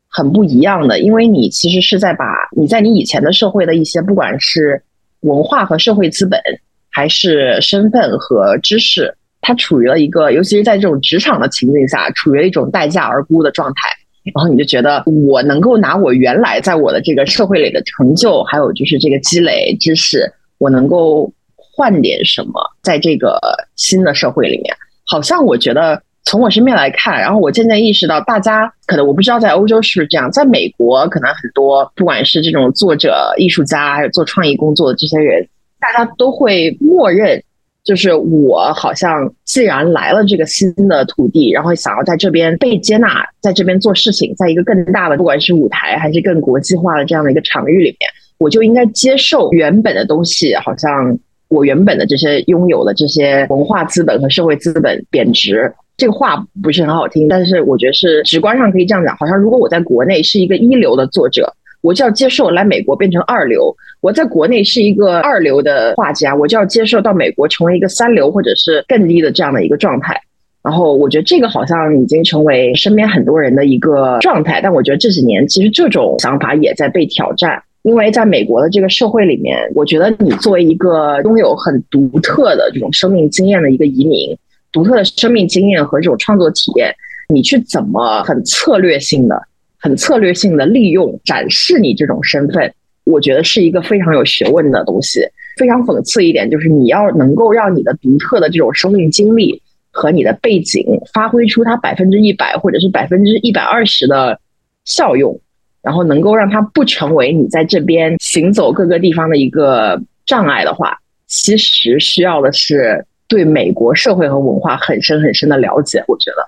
[0.10, 1.00] 很不一样的。
[1.00, 2.26] 因为你其实是在把
[2.58, 4.82] 你在你以前的社会的一些，不管是
[5.20, 6.42] 文化和社会资本，
[6.90, 13.92] 还是身份和知识，它处于了一个，尤其是在这种职场的情境下，处于了一种待价而沽的状态。
[14.34, 21.32] 然后你就觉得，我能够拿我原来在我的这个社会里的成就，还有就是这个积累知识，我能够。
[21.76, 23.38] 换点什么，在这个
[23.76, 24.74] 新的社会里面，
[25.06, 35.48] 好像我觉得从我身边来看，然后我渐渐意识到，大家可能我不知道在欧洲是不是这样，在美国可能很多不管是这种作者、艺术家，还有做创意工作的这些人，
[35.80, 37.44] 大家都会默认，
[37.84, 48.10] 就是我好像既然来了这个新的土地，然后想要在这边被接纳，在这边做事情，在一个更大的不管是舞台还是更国际化的这样的一个场域里面，
[48.40, 51.20] 我就应该接受原本的东西，好像。
[51.48, 59.16] 我原本的这些拥有的这些文化资本和社会资本贬值，这个话不是很好听，但是我觉得是直观上可以这样讲。
[59.18, 63.62] 好像如果我在国内是一个一流的作者，我就要接受来美国变成二流；
[64.02, 70.20] 我在国内是一个二流的画家，我就要接受到美国成为一个三流或者是更低的这样的一个状态。
[70.64, 77.62] 然后我觉得这个好像已经成为身边很多人的一个状态，但我觉得这几年其实这种想法也在被挑战。
[77.86, 84.36] 因为在美国的这个社会里面，我觉得你作为一个拥有很独特的这种生命经验的一个移民，
[84.72, 86.92] 独特的生命经验和这种创作体验，
[87.30, 89.40] 你去怎么很策略性的、
[89.78, 92.74] 很策略性的利用展示你这种身份，
[93.04, 95.22] 我觉得是一个非常有学问的东西。
[95.56, 99.62] 非常讽刺一点就是，你要能够让你的独特的这种生命经历
[99.92, 100.84] 和你的背景
[101.14, 104.40] 发挥出它百分之一百或者是百分之一百二十的
[104.86, 105.40] 效用。
[105.86, 116.04] 然后能够让它不成为你在这边行走各个地方的一个障碍的话，其实需要的是对美国社会和文化很深很深的了解。
[116.08, 116.44] 我觉得，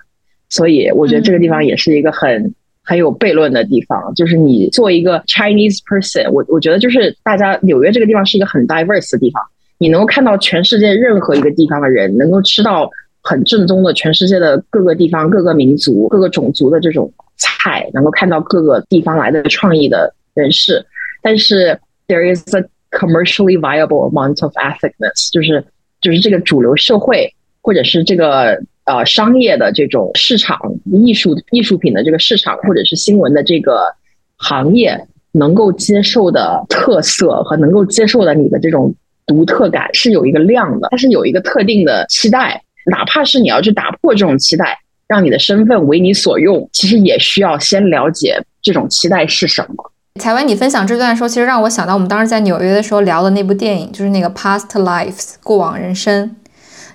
[0.50, 2.52] 所以我觉得这个地方也是一个很
[2.84, 4.12] 很有悖论的地方。
[4.16, 9.44] 就是你做一个 Chinese person，我我觉得就是大家纽约这个地方是一个很 diverse 的地方，
[9.78, 12.90] 你能够看到全世界任何一个地方的人，能够吃到
[13.22, 17.14] 很正宗的全世界的各个地方、各个民族、各个种族的这种。
[17.38, 20.86] 菜能够看到各个地方来的创意的人士，
[21.22, 25.64] 但是 there is a commercially viable amount of ethicness，就是
[26.02, 33.94] 就是这个主流社会或者是这个呃商业的这种市场艺术艺术品的这个市场或者是新闻的这个
[34.38, 38.94] 行业能够接受的特色和能够接受的你的这种
[39.26, 44.80] 独特感是有一个量的，它是有一个特定的期待，哪怕是你要去打破这种期待。
[45.08, 49.92] 让你的身份为你所用，其实也需要先了解这种期待是什么。
[50.20, 56.36] 采薇，你分享这段的时候，其实让我想到我们当时在纽约的时候聊的那部电影，就是那个《Past Lives》过往人生。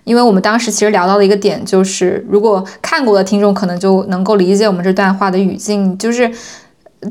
[0.04, 5.96] 因为我们当时其实聊到的一个点，就是如果看过的听众可能就能够理解我们这段话的语境。
[5.96, 6.28] 就是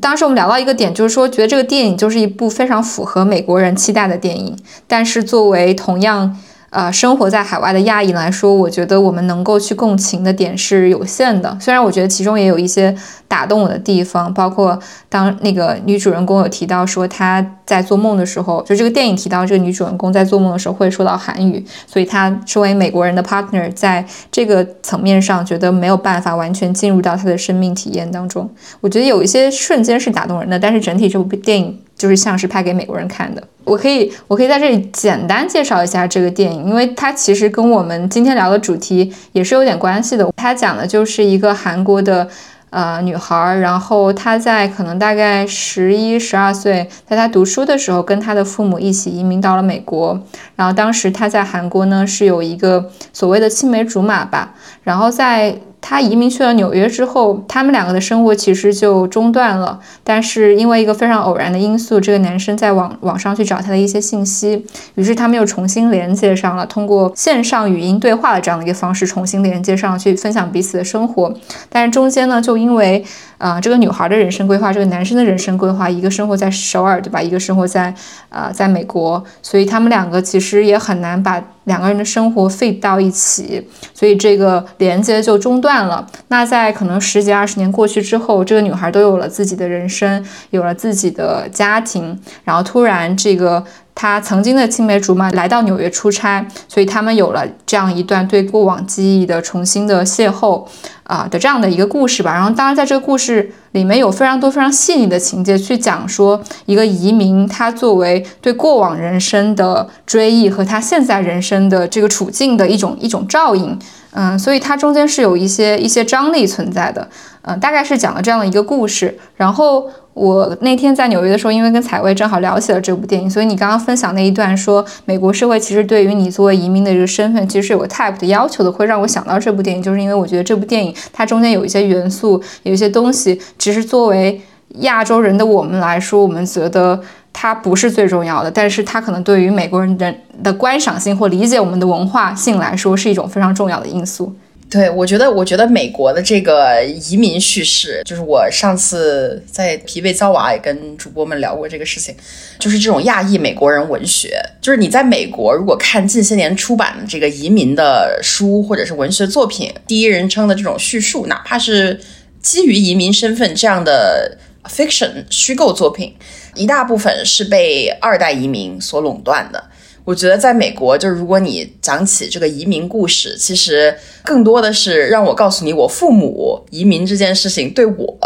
[0.01, 6.37] 当时我们聊到一个点，就是说觉得这个电影就是一部非常符合美国人期待的电影，但是作为同样。
[6.71, 11.55] 呃，生活在海外的亚裔来说，我觉得我们能够去共情的点是有限的。
[11.59, 12.95] 虽然我觉得其中也有一些
[13.27, 28.49] 打动我的地方，包括当那个女主人公有提到说她在做梦的时候，就这个电影提到这个女主人公在做梦的时候会说到韩语，所以她身为美国人的 partner，在这个层面上觉得没有办法完全进入到她的生命体验当中。
[28.79, 31.77] 我觉得有一些瞬间是打动人的，但是整体这部电影。
[32.01, 33.43] 就是像是拍给美国人看的。
[33.63, 40.27] 我可以，我可以在这里简单介绍一下这个电影，因为它其实跟我们今天聊的主题也是有点关系的。
[40.35, 42.27] 它讲的就是一个韩国的
[42.71, 50.19] 呃女孩，然后她在可能大概十一、十二岁，在她读书的时候，跟她的父母一起移民到了美国。
[50.55, 55.55] 然后当时她在韩国呢是有一个所谓的青梅竹马吧，然后在。
[55.81, 59.79] 他移民去了纽约之后，他们两个的生活其实就中断了。
[60.03, 64.65] 但是因为一个非常偶然的因素，这个男生在网网上去找他的一些信息，
[64.95, 71.33] 于是他们又重新连接上了，通过线上语音对话的这样的一个方式重新连接上去，分享彼此的生活。
[71.69, 73.03] 但是中间呢，就因为
[73.41, 77.19] 啊，这个女孩的人生规划，这个男生的人生规划，一个生活在首尔，对吧？
[77.19, 77.91] 一个生活在
[78.29, 86.05] 啊，在美国，所以他们两个其实也很难把两个人的生活 fit 到一起，所以这个连接就中断了。
[86.27, 93.65] 那在可能十几二十年过去之后，这个女孩都有了自己的人生，有了自己的家庭，然后突然这个。
[94.01, 100.65] 他曾经的青梅竹马来到纽约出差，所以他们有了这样一段对过往记忆的重新的邂逅，
[101.03, 102.33] 啊的这样的一个故事吧。
[102.33, 113.77] 然后，当然在这个故事里面有非常多非常细腻的情节，去讲说一个移民他作为对过往人生的追忆和他现在人生的这个处境的一种一种照应。
[114.13, 117.07] 嗯，所以它中间是有一些一些张力存在的。
[117.43, 119.17] 嗯，大概是讲了这样的一个故事。
[119.35, 119.89] 然后。
[120.13, 134.41] 我那天在纽约的时候，因为跟采薇正好聊起了这部电影，所以你刚刚分享那一段说，美国社会其实对于你作为移民的这个身份，其实是有个 type 的要求的，会让我想到这部电影，就是因为我觉得这部电影它中间有一些元素，有一些东西，其实作为
[134.79, 136.99] 亚洲人的我们来说，我们觉得
[137.33, 144.35] 它不是最重要的，但是它可能对于美国人人的观赏性或理解我们的文化性来说，是一种非常重要的因素。
[144.69, 152.15] 对，我觉得，我觉得美国的这个移民叙事，就是我上次在疲惫造娃也跟主播们聊过这个事情，
[152.57, 161.99] 就是这种亚裔美国人文学，就是你在美国如果看近些年出版的这个移民的书或者是文学作品，第一人称的这种叙述，哪怕是
[162.41, 164.37] 基于移民身份这样的
[164.69, 166.15] fiction 虚构作品，
[166.55, 169.63] 一大部分是被二代移民所垄断的。
[170.03, 178.17] 我觉得在美国，就是如果你讲起这个移民故事，其实更多的是让我告诉你我父母移民这件事情对我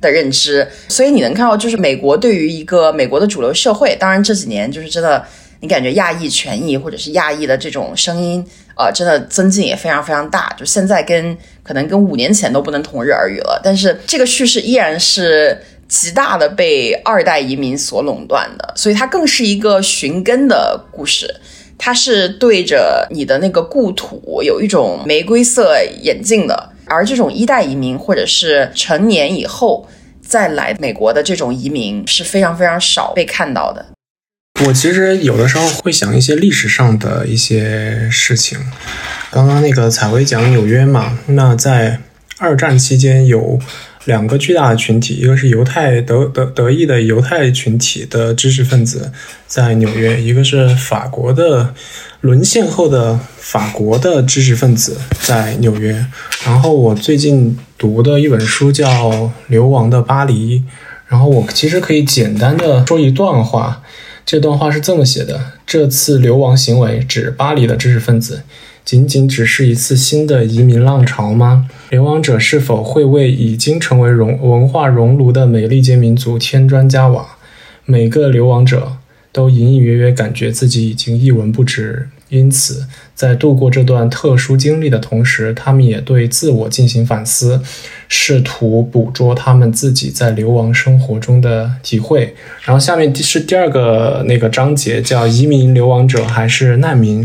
[0.00, 0.66] 的认知。
[0.88, 5.24] 所以你能看到，就是美国对于一个美国的主流社会，当然这几年就是真的，
[5.60, 8.44] 你感觉亚裔权益或者是亚裔的这种声音，
[8.76, 10.52] 呃，真的增进也非常非常大。
[10.58, 15.56] 就现在跟可能跟五年前都不能同日而语了，但是这个叙事依然是。
[15.94, 21.32] 极大的被二代移民所垄断的，所以它更是一个寻根的故事。
[21.78, 29.88] 它是对着你的那个故土有一种玫瑰色眼镜的，而这种一代移民或者是成年以后
[30.20, 33.86] 再来美国的这种移民是非常非常少被看到的。
[34.66, 38.58] 我其实有的时候会想一些历史上的一些事情。
[39.30, 42.00] 刚刚那个采薇讲纽约嘛，那在
[42.38, 43.60] 二战期间有。
[44.04, 49.10] 两个巨大的群体，一个是犹太德德德裔的犹太群体的知识分子
[49.46, 51.74] 在纽约，一个是法国的
[52.20, 56.04] 沦陷后的法国的知识分子在纽约。
[56.44, 59.10] 然后我最近读的一本书叫
[59.46, 60.60] 《流亡的巴黎》，
[61.08, 63.82] 然后我其实可以简单的说一段话，
[64.26, 68.42] 这段话是这么写的：这次流亡行为指巴黎的知识分子。
[68.84, 71.68] 仅仅只是一次新的移民浪潮吗？
[71.88, 77.36] 流亡者是否会为已经成为融文化熔炉的美利坚民族添砖加瓦？
[77.86, 78.98] 每个流亡者
[79.34, 82.08] 都隐隐约约感觉自己已经一文不值。
[82.30, 87.60] 因此，在度过这段特殊经历的同时，他们也对自我进行反思，
[88.08, 92.34] 试图捕捉他们自己在流亡生活中的体会。
[92.62, 97.18] 然后，下面是第二个那个章节，叫“移民流亡者还是难民”。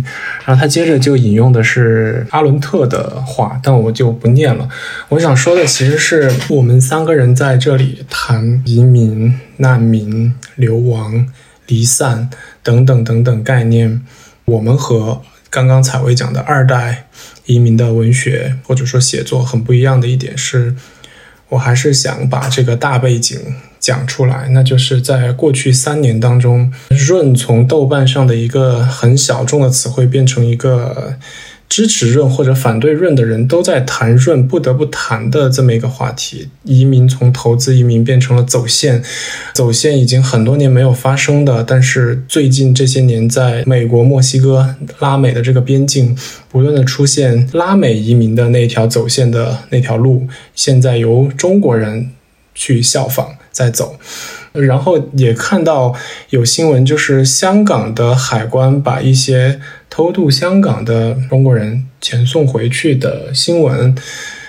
[0.46, 4.70] 然后他接着就引用的是阿伦特的话，但我就不念了。
[5.08, 11.26] 我想说的其实是我们三个人在这里谈移民、难民、流亡、
[11.70, 12.30] 离散
[12.62, 14.02] 等等等等概念。
[14.44, 17.08] 我们和刚刚采薇讲的二代
[17.46, 20.76] 移民的文学或者说写作很不一样的一点是，
[21.48, 23.40] 我还是想把这个大背景
[23.80, 31.18] 讲出来，那就是在过去三年当中，润从豆瓣上的一个很小众的词汇变成一个。
[31.70, 39.04] 支持润或者反对润的人都在谈润不得不谈的这么一个话题：移民从投资移民变成了走线，
[39.54, 46.18] 走线已经很多年没有发生的，但是最近这些年在美国、墨西哥、拉美的这个边境
[46.50, 52.10] 不断的出现拉美移民的那条走线的那条路，现在由中国人
[52.56, 54.00] 去效仿在走。
[54.52, 55.94] 然后也看到
[56.32, 59.60] 有新闻，就是香港的海关把一些
[60.00, 63.94] 偷渡香港的中国人遣送回去的新闻。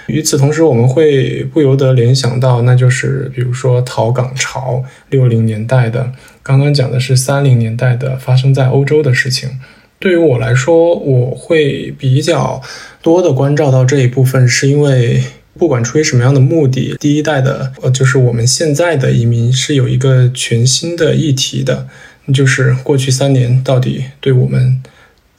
[0.06, 9.50] 与此同时，我们会不由得联想到，那就是比如说逃港潮，六零年代的，刚刚讲的是三零年代的发生在欧洲的事情。
[9.98, 12.62] 对于我来说，我会比较
[13.02, 15.20] 多的关照到这一部分，是因为。
[15.58, 21.88] 不管出于什么样的目的，第一代的呃，就是我们现在的移民是有一个全新的议题的，
[22.32, 24.80] 就是过去三年到底对我们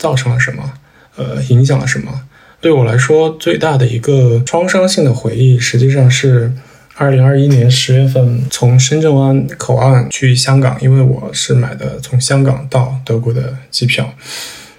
[0.01, 0.73] 造成了什么，
[1.15, 2.11] 呃，影响了什么？
[2.59, 6.51] 对我来说，最大的一个创伤性的回忆，实际上是
[6.95, 14.13] 二零二一年十月份从深圳湾口岸去香港，因为我是买的从香港到德国的机票，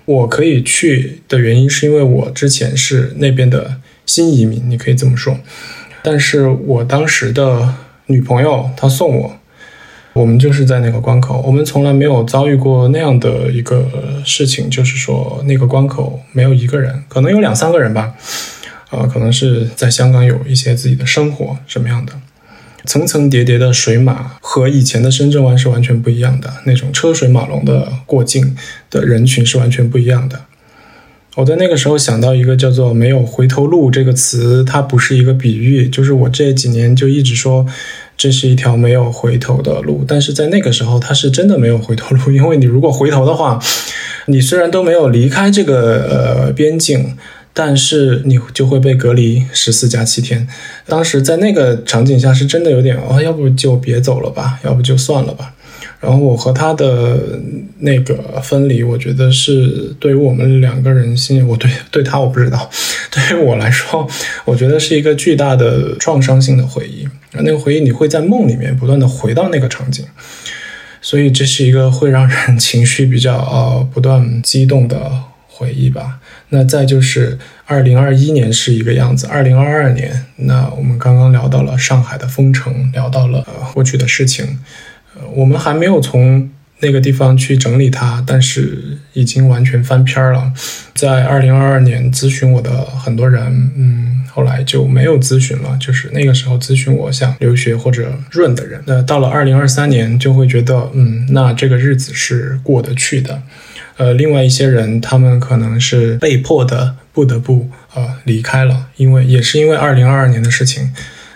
[0.05, 3.77] 我可以去的原因是因为我之前是那边的。
[4.05, 5.39] 新移民，你可以这么说，
[6.03, 7.73] 但是我当时的
[8.07, 9.39] 女朋友她送我，
[10.15, 13.89] 我们就是在那个关口，我们从来没有遭遇过那样的一个
[14.25, 18.13] 事情，就是说那个关口没有一个人，可能有两三个人吧，
[18.91, 22.13] 呃，可能是在香港有一些自己的生活什么样的，
[22.85, 28.55] 层层叠叠的水马和以前的深圳湾是完全不一样的，那种车水马龙的过境
[28.91, 30.43] 的人群是完全不一样的。
[31.37, 37.67] 我在那个时候想到一个叫做“没有回头路”这个词，它不是一个比喻，就是我这几年就一直说，
[38.17, 40.05] 这是一条没有回头的路。
[40.07, 43.59] 但是在那个时候，他是真的没有回头路，因为你如果回头的话，
[44.27, 47.17] 你虽然都没有离开这个呃边境，
[47.53, 50.47] 但是你就会被隔离十四加七天。
[50.87, 55.55] 当时在那个场景下，是真的有点哦，要不就别走了吧，要不就算了吧。
[56.01, 57.17] 然后我和他的
[57.79, 62.69] 那个分离，我觉得是对于我们两个人心，我对对他我不知道，
[63.09, 64.09] 对于我来说，
[64.45, 67.07] 我觉得是一个巨大的创伤性的回忆。
[67.35, 70.05] 那个回忆你会在梦里面不断的回到那个场景，
[71.01, 75.09] 所以这是一个会让人情绪比较呃不断激动的
[75.47, 76.19] 回忆吧。
[76.55, 83.43] 那再就是二零二一年是一个样子，二零二二年，那我们刚刚聊到了上海的封城，聊到了
[83.73, 84.59] 过去的事情。
[85.15, 86.51] 呃我们还没有从
[86.81, 90.53] 那个地方去整理它，但是已经完全翻篇了。
[90.95, 95.77] 在二零二二年咨询我的很多人，嗯，后来就没有咨询了。
[95.81, 103.41] 就是那个时候咨询我想留学或者润的人，那到了二零二三年就会觉得，嗯，那这个日子是过得去的。
[103.97, 110.93] 呃，另外一些人，他们可能是被迫的，不得不呃离开了，因为也是因为二零二二年的事情。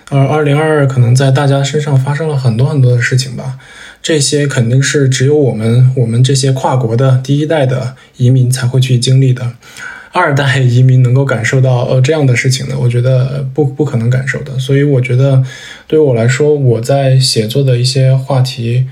[0.08, 3.58] 而二零二二可能在大家身上发生了很多很多的事情吧，
[4.00, 9.54] 这些肯定是只有我们我们这些跨国的第一代的移民才会去经历的，
[10.12, 12.76] 二代移民能够感受到呃这样的事情呢？
[12.78, 14.56] 我觉得不不可能感受的。
[14.60, 15.42] 所以我觉得
[15.88, 18.86] 对于我来说，我在写作的一些话题，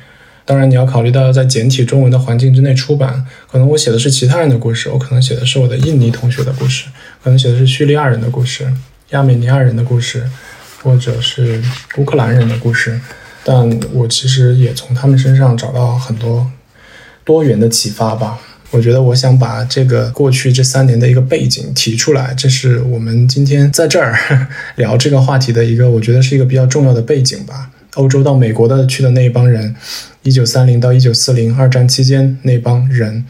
[0.44, 6.86] 当然你要考虑到要在简体中文的环境之内出版，可能我写的是其他人的故事，我可能写的是我的印尼同学的故事，
[7.22, 8.72] 可能写的是叙利亚人的故事，
[9.10, 10.24] 亚美尼亚人的故事。
[10.84, 11.62] 或者是
[11.96, 13.00] 乌克兰人的故事，
[13.42, 16.46] 但我其实也从他们身上找到很多
[17.24, 18.38] 多元的启发吧。
[18.70, 24.14] 我觉得我想把这个过去这三年的一个背景提出来，这是我们今天在这儿
[24.76, 27.70] 聊这个话题的一个，我觉得是一个比较重要的背景吧。
[27.94, 29.74] 欧洲到美国的去的那一帮人，
[30.22, 33.24] 一九三零到一九四零二战期间那帮人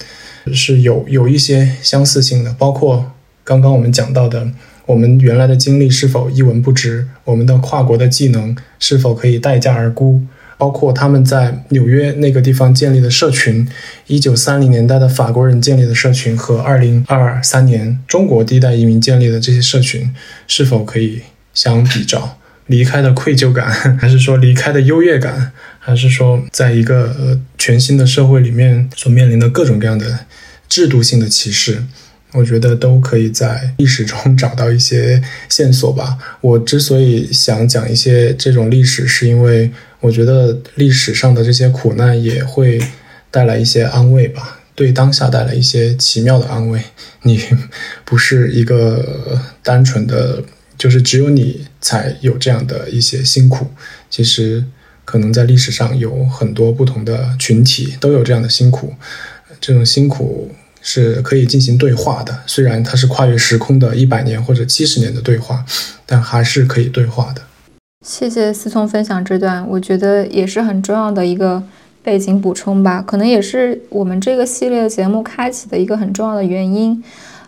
[0.52, 3.12] 是有有一些相似性的，包括
[3.42, 4.50] 刚刚我们讲到的。
[4.86, 7.06] 我们原来的经历是否一文不值？
[7.24, 10.20] 我们的跨国的技能是否可以待价而沽？
[10.58, 13.66] 包括他们在纽约那个地方建立的社群，
[14.08, 20.14] 一九三零年代的法国人建立的社群和二零二三年中国第一代移民建立的这些社群，
[20.46, 21.22] 是否可以
[21.54, 22.36] 相比照？
[22.66, 30.20] 离开的愧疚感， 还是说离开的优越感，还是说在一个全新的社会里面所面临的各种各样的
[30.68, 31.82] 制度性的歧视？
[32.32, 36.18] 我觉得都可以在历史中找到一些线索吧。
[36.40, 42.82] 我之所以想讲一些这种历史，是因为我觉得历史上的这些苦难也会
[43.30, 46.80] 带来一些安慰吧，对当下带来一些奇妙的安慰。
[47.22, 47.40] 你
[48.04, 50.42] 不是一个单纯的
[50.76, 53.66] 就是只有你才有这样的一些辛苦。
[54.10, 54.64] 其实
[55.04, 58.94] 可能在历史上有很多不同的群体都有这样的辛苦，
[59.60, 60.50] 这种辛苦
[60.80, 62.40] 是可以进行对话的。
[62.46, 65.64] 虽然它是跨越时空的一百年或者七十年的对话，
[66.06, 67.42] 但还是可以对话的。
[68.06, 71.62] 谢谢思聪分享这段，我觉得也是很重要的一个
[72.02, 77.02] 背景补充吧，可能也是我们这个系列节目开启的一个很重要的原因。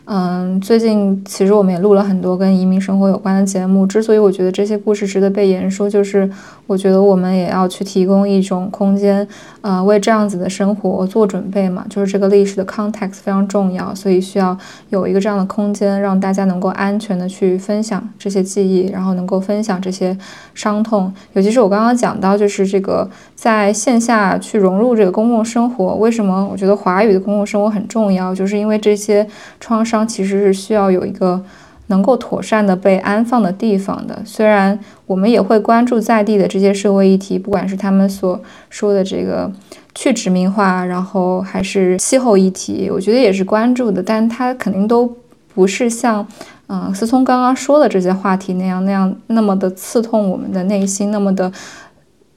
[0.09, 3.85] 嗯，最近其实我们也录了很多跟移民生活有关的节目。
[3.85, 6.31] 之所以我觉得这些故事值得被言说，就是
[6.67, 9.27] 我觉得我们也要去提供一种空间，
[9.61, 11.85] 呃，为这样子的生活做准备嘛。
[11.91, 14.57] 就是这个历史的 context 非常重要，所以需要
[14.89, 20.17] 有一个这样的空间，让大家能够安全的去分享这些记忆，然后能够分享这些
[20.55, 21.13] 伤痛。
[21.35, 28.35] 尤其是我刚刚讲到，就是这个在线下去融入这个公共生活，为什么我觉得华语的公共生活很重要？
[28.35, 29.27] 就是因为这些
[29.61, 30.07] 创伤。
[30.07, 31.43] 其实是需要有一个
[31.89, 34.21] 能够妥善的被安放的地方的。
[34.25, 39.51] 虽然我们也会关注在地的这些社会议题，不管是他们所说的这个
[39.95, 44.03] 去殖民化，然后还是气候议题，我觉得也是关注的。
[44.03, 45.17] 但它肯定都
[45.55, 46.27] 不是像
[46.69, 51.53] 嗯思聪刚刚说的这些话题那样那样那么的刺痛我们的内心，那么的。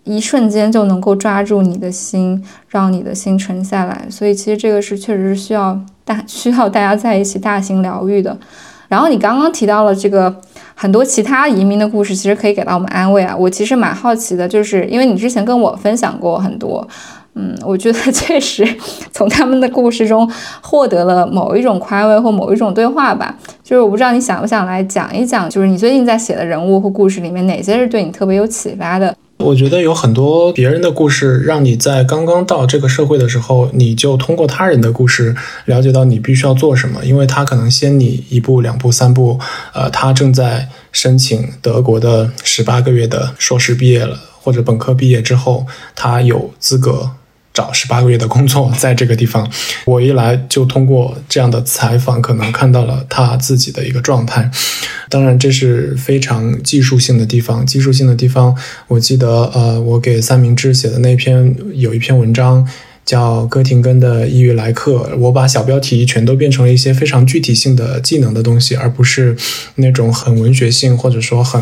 [0.05, 4.07] 一瞬间就能够抓住你的心，让你的心沉下来。
[4.09, 8.35] 所以其实这个是确实是需要大需要大家在一起大型疗愈的。
[8.89, 10.35] 然后你刚刚提到了这个
[10.75, 13.33] 很多其他移民的故事，其实可以给到我们安慰啊。
[13.37, 16.85] 我其实蛮好奇的，就是因为你之前跟我分享过很多，
[17.35, 18.67] 嗯， 我觉得确实
[19.11, 20.29] 从他们的故事中
[20.61, 23.33] 获得了某一种宽慰或某一种对话吧。
[23.63, 29.15] 就是我不知道你想不想来讲一讲，就是你最近在写的人物或故事里面哪些是对你特别有启发的。
[29.39, 35.33] 我觉得有很多别人的故事，让你在刚刚到这个社会的时候，你就通过他人的故事
[35.63, 39.39] 了解到你必须要做什么，因为他可能先你一步、两步、三步。
[39.73, 45.65] 呃，他正在申请德国的十八个月的硕士毕业了，或者本科毕业之后，
[45.95, 47.11] 他有资格。
[47.59, 49.45] 找十八个月的工作，在这个地方，
[49.83, 54.49] 我一来就通过这样的采访，可能看到了他自己的一个状态。
[55.09, 57.65] 当然，这是非常技术性的地方。
[57.65, 58.55] 技术性的地方，
[58.87, 62.65] 我记得，呃，我给三明治写的那篇有一篇文章。
[63.05, 69.35] 叫哥廷根的抑郁来客，我把小标题全都变成了一些非常具体性的技能的东西，而不是
[69.75, 71.59] 那种很文学性或者说很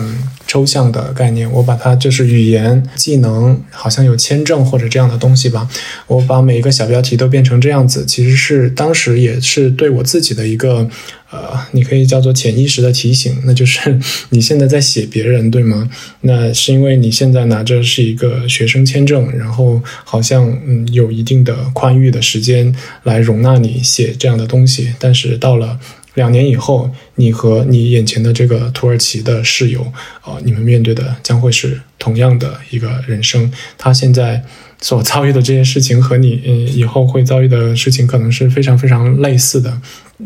[0.48, 1.52] 抽象的概念。
[1.52, 5.70] 我把它就是语言技能，好像有签证或者这样的东西吧。
[6.08, 10.90] 我把每一个小标题都变成这样子，其实是当时也是对我自己的一个。
[11.30, 15.90] 呃，你可以叫做潜意识的提醒，那就是你现在在写别人，对吗？
[16.22, 22.74] 那是因为你现在拿着是一个学生签证，然后好像嗯有一定的宽裕的时间
[23.04, 25.78] 来容纳你写这样的东西，但是到了
[26.18, 29.82] 两年以后，你和你眼前的这个土耳其的室友，
[30.26, 34.44] 呃，你们面对的将会是同样的一个人生，他现在。
[34.80, 36.40] 所遭遇的这些事情和你
[36.76, 39.76] 以后会遭遇的事情可能是非常非常类似的。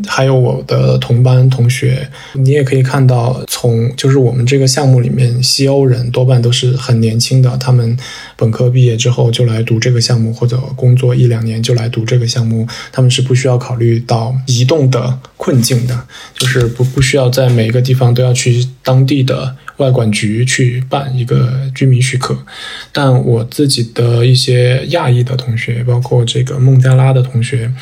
[0.08, 7.98] 还有我的同班同学，你也可以看到，从就是我们这个项目里面，西欧人多半都是很年轻的，他们
[8.38, 19.56] 本科毕业之后就来读这个项目，或者工作一两年就来读这个项目，他们是不需要考虑到移动的困境的，就是不不需要在每一个地方都要去当地的。
[19.82, 22.38] 外管局去办一个居民许可，
[22.92, 27.74] 但我自己的一些亚裔的同学，包括这个孟加拉的同学，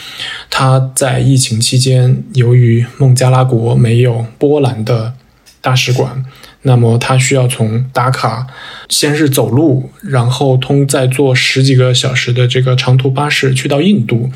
[0.50, 5.14] 他在疫情期间，由于孟加拉国没有波兰的
[5.60, 6.24] 大使馆，
[6.62, 8.48] 那么他需要从打卡，
[8.88, 14.32] 先是走路，然后通再坐十几个小时的这个长途巴士去到印度。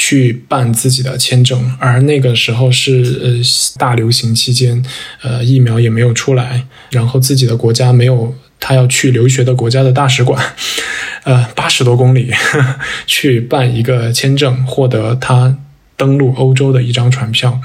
[0.00, 3.32] 去办自己的签证，而那个时候是呃
[3.76, 4.80] 大流行期间，
[5.22, 10.40] 呃疫苗也没有出来，然后自己的国家没有他要去留学的国家的大使馆，
[11.24, 12.32] 呃八十多公里
[13.06, 15.58] 去办一个签证，获得他
[15.96, 17.60] 登陆欧洲的一张船票。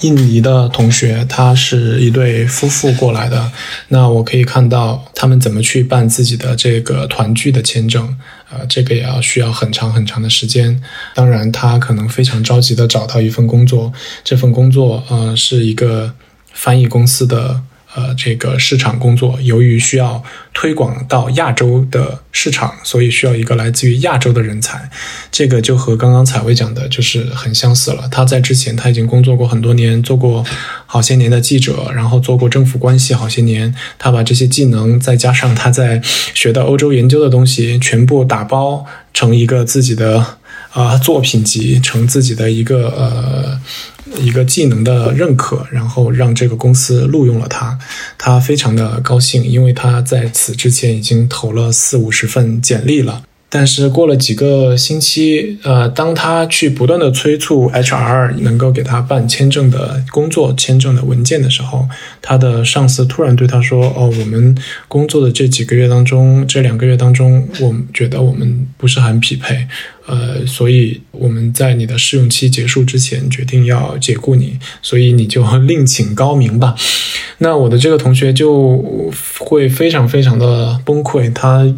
[0.00, 3.50] 印尼的同学，他是一对夫妇过来的。
[3.88, 8.16] 那我可以看到他们怎么去办自己的这个团聚的签证，
[8.50, 10.80] 呃，这个也要需要很长很长的时间。
[11.14, 13.92] 当然，他可能非常着急的找到一份工作，
[14.22, 16.12] 这份工作呃是一个
[16.52, 17.62] 翻译公司的。
[17.96, 20.22] 呃，这个市场工作，由于需要
[20.52, 24.90] 推广到亚洲的市场，所以需要一个来自于亚洲的人才。
[25.32, 28.06] 这个就和刚刚采薇讲的，就是很相似了。
[28.10, 30.44] 他在之前他已经工作过很多年，做过
[30.84, 33.74] 好些年的记者，然后做过政府关系好些年。
[33.98, 38.84] 他把这些技能，再加上他在学的欧洲研究的东西，全部打包
[39.14, 40.36] 成一个自己的
[40.76, 43.60] 啊作品集，成自己的一个呃。
[44.20, 47.76] 一个技能的认可，然后让这个公司录用了他，
[48.16, 53.24] 他非常的高兴，因为他在此之前已经投了四五十份简历了。
[53.48, 61.88] 但是过了几个星期，呃，当他去不断的催促 HR 能够给他办签证的工作、签证的文件的时候，
[62.20, 64.54] 他的上司突然对他说：“哦，我们
[64.88, 69.66] 工作的这几个月当中，这两个月当中，我们觉得我们不是很匹配，
[70.06, 76.74] 呃，所以我们在你的试用期结束之前决定要解雇你，所以你就另请高明吧。
[77.38, 78.82] ”那我的这个同学就
[79.38, 81.72] 会非常非常的崩溃，他。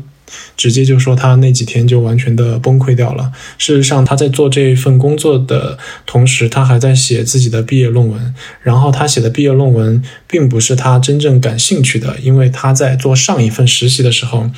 [0.56, 3.32] 直接就说他那几天就完全的崩溃掉了。
[3.58, 8.34] 事实上，他在做这份工作的同时，他还在写自己的毕业论文。
[8.62, 14.50] 然后他写的毕业论文并不是他真正感兴趣的，因为他在做上一份实习的时候，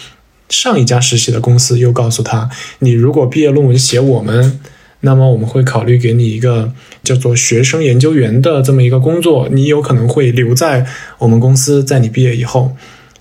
[0.49, 2.51] 上一家实习的公司又告诉他
[2.81, 4.61] ：“你如果毕业论文写我们，
[5.01, 6.73] 那么我们会考虑给你一个
[7.05, 10.87] 叫做学生研究员的这么一个工作，你有可能会留在
[11.19, 12.77] 我们公司，在你毕业以后。”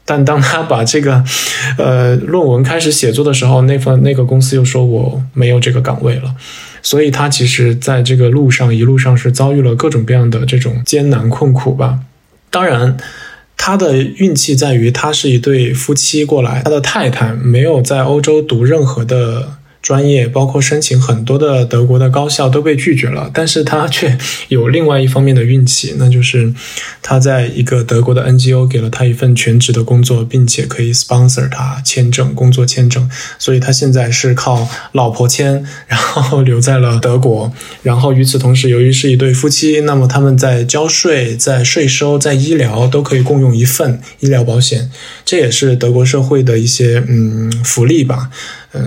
[0.10, 1.24] 但当他把这个，
[1.78, 6.34] 呃，论文开始写作的时候，那份那个公司又说我没有这个岗位了，
[6.82, 12.00] 所以他其实在这个路上一路上是遭遇了各种各样的这种艰难困苦吧。
[12.50, 12.98] 当然，
[13.56, 19.59] 他的运气在于他是一对夫妻过来，他的太太没有在欧洲读任何的。
[19.82, 24.18] 专业包括申请很多的德国的高校都被拒绝了，但是他却
[24.50, 26.54] 有另外一方面的运气，那就是
[27.02, 37.52] 他在一个德国的 NGO 给了他一份全职的工作，并且可以 sponsor 他签证工作签证，所以他现在是靠老婆签，然后留在了德国。
[37.82, 44.92] 然后与此同时，由于是一对夫妻，那么他们在交税、在税收、在医疗都可以共用一份医疗保险，
[45.24, 48.30] 这也是德国社会的一些嗯福利吧。
[48.72, 48.82] 呃，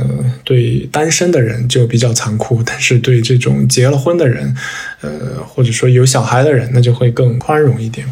[0.44, 4.54] 对单身的人就比较残酷，但是对这种结了婚的人，
[5.00, 8.06] 呃，或者说有小孩的人，那就会更宽容一点。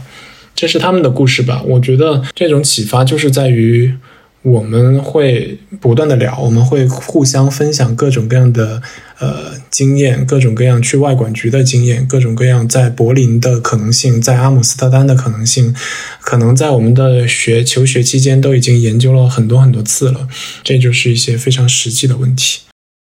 [0.54, 1.62] 这是他们的故事吧？
[1.64, 3.94] 我觉得这种启发就是在于。
[4.42, 8.80] 我们会不断的聊，我们会互相分享各种各样的
[9.18, 15.74] 呃经验，各种各样去外管局的经验，各种各样在柏林的可能性，在阿姆斯特丹的可能性，
[16.22, 20.26] 可能在我们的学求学期间都已经研究了很多很多次了。
[20.64, 22.62] 这就是一些非常实际的问题。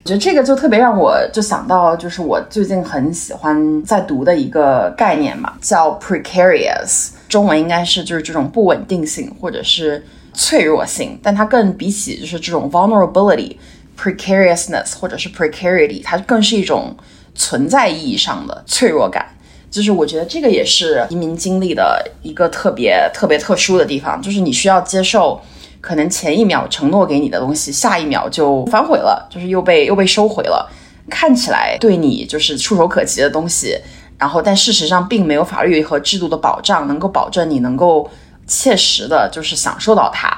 [0.06, 10.04] 我觉得这个就特别让我就想到，就是我最近很喜欢在读的一个概念嘛，叫 precarious，中文应该是就是这种不稳定性，或者是。
[10.34, 13.56] 脆弱性，但它更比起就是这种 vulnerability、
[13.98, 16.96] precariousness 或者是 precarity，它更是一种
[17.36, 19.26] 存在意义上的脆弱感。
[19.70, 25.42] 就是我觉得这个也是移民经历的一个特别特别特殊的地方，就是你需要接受
[25.82, 30.70] 可能前一秒承诺给你的东西，下一秒就反悔了，就是又被又被收回了。
[31.10, 33.78] 看起来对你就是触手可及的东西，
[34.18, 38.10] 然后但事实上并没有法律和制度的保障能够保证你能够。
[38.48, 40.30] 切实的，就是享受到它，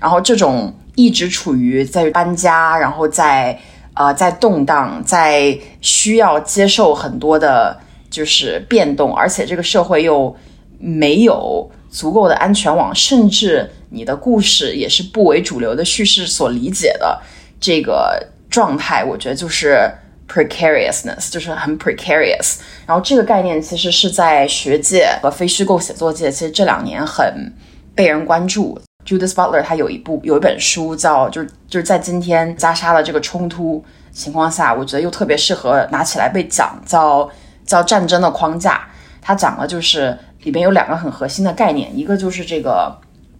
[0.00, 3.58] 然后这种一直处于在搬家，然后在
[3.94, 7.78] 呃在动荡，在需要接受很多的，
[8.10, 10.34] 就是变动，而且这个社会又
[10.78, 17.20] 没有足够的安全网，甚至你的故事也是不为主流的叙事所理解的
[17.60, 19.90] 这个状态，我觉得就是
[20.32, 22.60] precariousness，就是很 precarious。
[22.86, 27.52] 然后这个概念其实是在学界和非虚构写作界，其实这两年很
[27.94, 28.80] 被人关注。
[29.04, 37.28] Judith Butler 他有一部有一本书叫就是就是在今天加沙的这个冲突情况下，我觉得又特别适合拿起来被讲，叫
[37.66, 38.88] 叫战争的框架。
[39.20, 42.96] 他讲的就是里边有两个很核心的概念，一个就是这个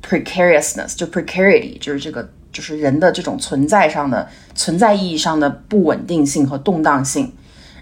[0.07, 7.33] precariousness，就 precarity，就是这个就是人的这种存在上的存在意义上的不稳定性和动荡性，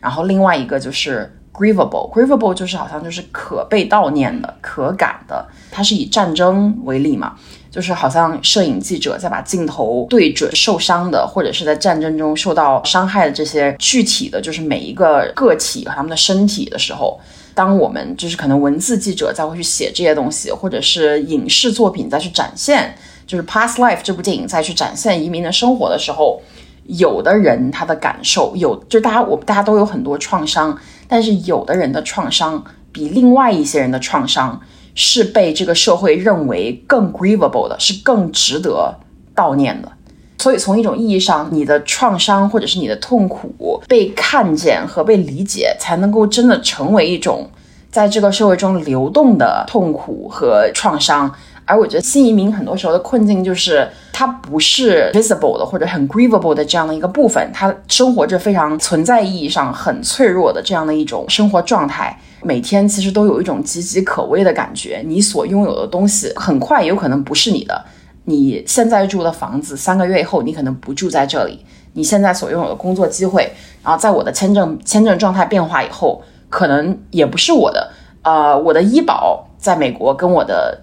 [0.00, 1.36] 然后另外一个就是。
[1.52, 5.46] Grievable，Grievable 就是好像就是可被悼念的、可感的。
[5.70, 7.34] 它是以战争为例嘛，
[7.70, 17.20] 就是好像摄影记者在把镜头对准受伤的，或者是在战争中受到伤害的这些具体的，就是每一个个体和他们的身体的时候，
[17.52, 22.94] 当我们就是可能文字记者再会去写这些东西，或者是影视作品再去展现，
[23.30, 26.42] 就是《Past Life》这部电影再去展现移民的生活的时候，
[26.86, 30.76] 有的人他的感受有，就大家我大家都有很多创伤。
[31.06, 34.60] 但是有的人的创伤比另外一些人的创伤
[34.96, 38.98] 是被这个社会认为更 grievable 的，是更值得
[39.36, 39.92] 悼念的。
[40.38, 47.48] 所以从一种意义上，你的创伤或者是你的痛苦被看见和被理解，才能够真的成为一种
[47.92, 51.32] 在这个社会中流动的痛苦和创伤，
[51.70, 65.02] 而我觉得新移民很多时候的困境就是他不是 visible 的或者很 grievable 的这样的一个部分，他生活着非常存在意义上很脆弱的这样的一种生活状态，每天其实都有一种岌岌可危的感觉。
[65.06, 67.84] 你所拥有的东西很快有可能不是你的，
[68.24, 73.50] 你现在住的房子三个月以后你可能不住在这里，你现在所拥有的工作机会，
[73.82, 77.90] 然后在我的签证签证状态变化以后，可能也不是我的。
[78.22, 80.78] 呃，我的医保在美国跟我的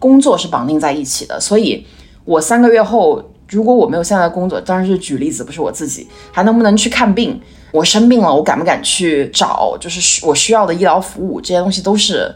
[0.00, 1.86] 工作是绑定在一起的，所以
[2.24, 7.40] 我三个月后，如果我没有现在的工作，当然是举例子，不是我自己，还能不能去看病？
[7.70, 9.76] 我生病了，我敢不敢去找？
[9.78, 12.34] 就是我需要的医疗服务，这些东西都是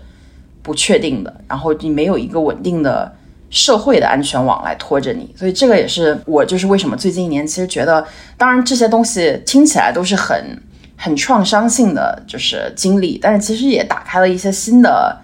[0.62, 1.40] 不确定的。
[1.48, 3.12] 然后你没有一个稳定的
[3.50, 8.06] 社会的安全网来拖着你，所以这个也是我就是为什么最近一年其实觉得，
[8.36, 10.62] 当然这些东西听起来都是很。
[10.96, 15.14] 很创伤性的就是经历，但是其实也打开了一些新的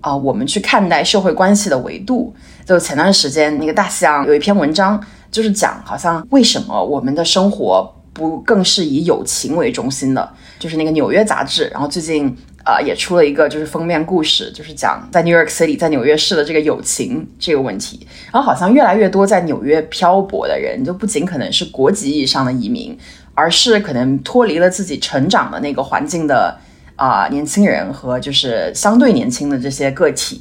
[0.00, 2.34] 啊，我们去看待社会关系的维度。
[2.64, 10.28] 就前段时间那个大西洋有一篇文章，就是讲好像为什么我们的生活不更是以友情为中心的，
[10.58, 12.26] 就是那个纽约杂志，然后最近
[12.64, 18.06] 啊也出了一个就是封面故事，就是讲在 New York City 在纽约市的这个友情这个问题。
[18.32, 22.98] 然后好像越来越多在纽约漂泊的人，就不仅可能是国籍意义上的移民。
[23.38, 26.58] 而是可能脱离了自己成长的那个环境的
[26.96, 30.40] 啊年轻人和就是相对年轻的这些个体，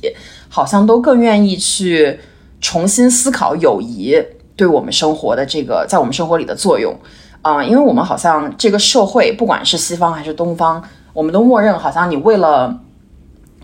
[0.50, 2.20] 好像都更愿意去
[2.60, 4.18] 重新思考友谊
[4.56, 6.98] 对我们生活的这个在我们生活里的作用
[7.42, 10.82] 啊，因为我们好像这个社会不管是西方还是东方，
[11.14, 12.80] 我们都默认好像你为了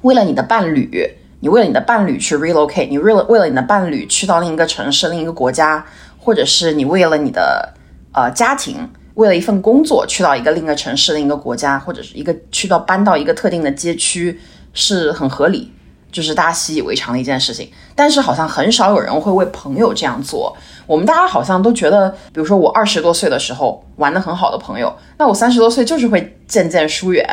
[0.02, 5.86] 为了你的伴侣，你为了你的伴侣去 relocate，你为了为了你的伴侣去到另一个城市、另一个国家，
[6.20, 7.74] 或者是你为了你的
[8.14, 8.90] 呃家庭。
[9.22, 14.40] 为了一份工作去到一个另一个城市、另一个国家，或者是一个去到搬到一个特定的街区，
[14.74, 15.72] 是很合理，
[16.12, 17.70] 就是大家习以为常的一件事情。
[17.96, 20.58] 但是好像很少有人会为朋友这样做。
[20.88, 27.24] 我们大家好像都觉得，比如说我二十多岁的时候玩的很好的朋友，那我三十多岁就是会渐渐疏远；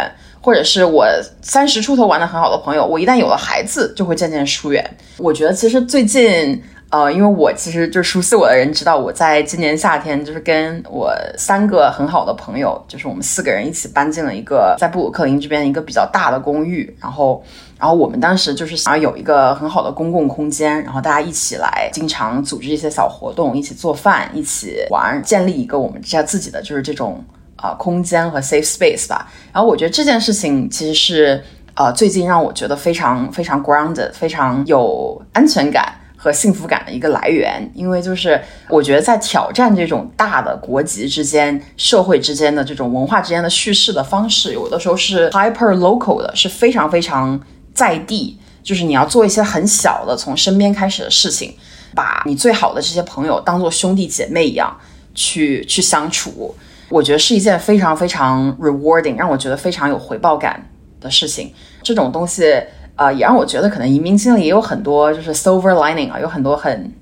[0.42, 1.06] 或者是我
[1.40, 4.96] 三十出头玩的很好的朋友，我一旦有了孩子就会渐渐疏远。
[5.16, 6.62] 我觉得其实最近。
[6.90, 16.96] 呃，因为我其实就是熟悉我的人知道，我在今年夏天就是跟我三个很好的朋友，就是我们四个人一起搬进了一个在布鲁克林这边一个比较大的公寓。
[16.98, 17.44] 然后，
[17.78, 27.22] 然后我们当时就是想要有一个很好的公共空间，然后大家一起来经常组织一些小活动，一起做饭，一起玩，建立一个我们这自己的就是这种
[27.56, 29.30] 啊空间和 safe space 吧。
[29.52, 35.97] 然后我觉得这件事情其实是呃最近让我觉得非常非常 grounded，非常有安全感。
[36.20, 38.38] 和幸福感的一个来源，因为就是
[38.68, 47.40] 我觉得在挑战这种大的国籍之间、社会之间的这种文化之间的叙事的方式，有的时候是 hyper local 的，是非常非常
[47.72, 48.36] 在地。
[48.64, 51.54] 就是你要做一些很小的、从身边开始的事情，
[51.94, 54.76] 把你最好的这些朋友当做兄弟姐妹一样
[55.14, 56.52] 去去相处，
[56.88, 60.68] 我觉得是一件非常非常 rewarding，让我觉得非常有回报感
[61.00, 61.54] 的事情。
[61.82, 62.60] 这种东西。
[62.98, 66.92] 啊，也让我觉得可能移民经历也有很多就是 silver lining 啊，有很多很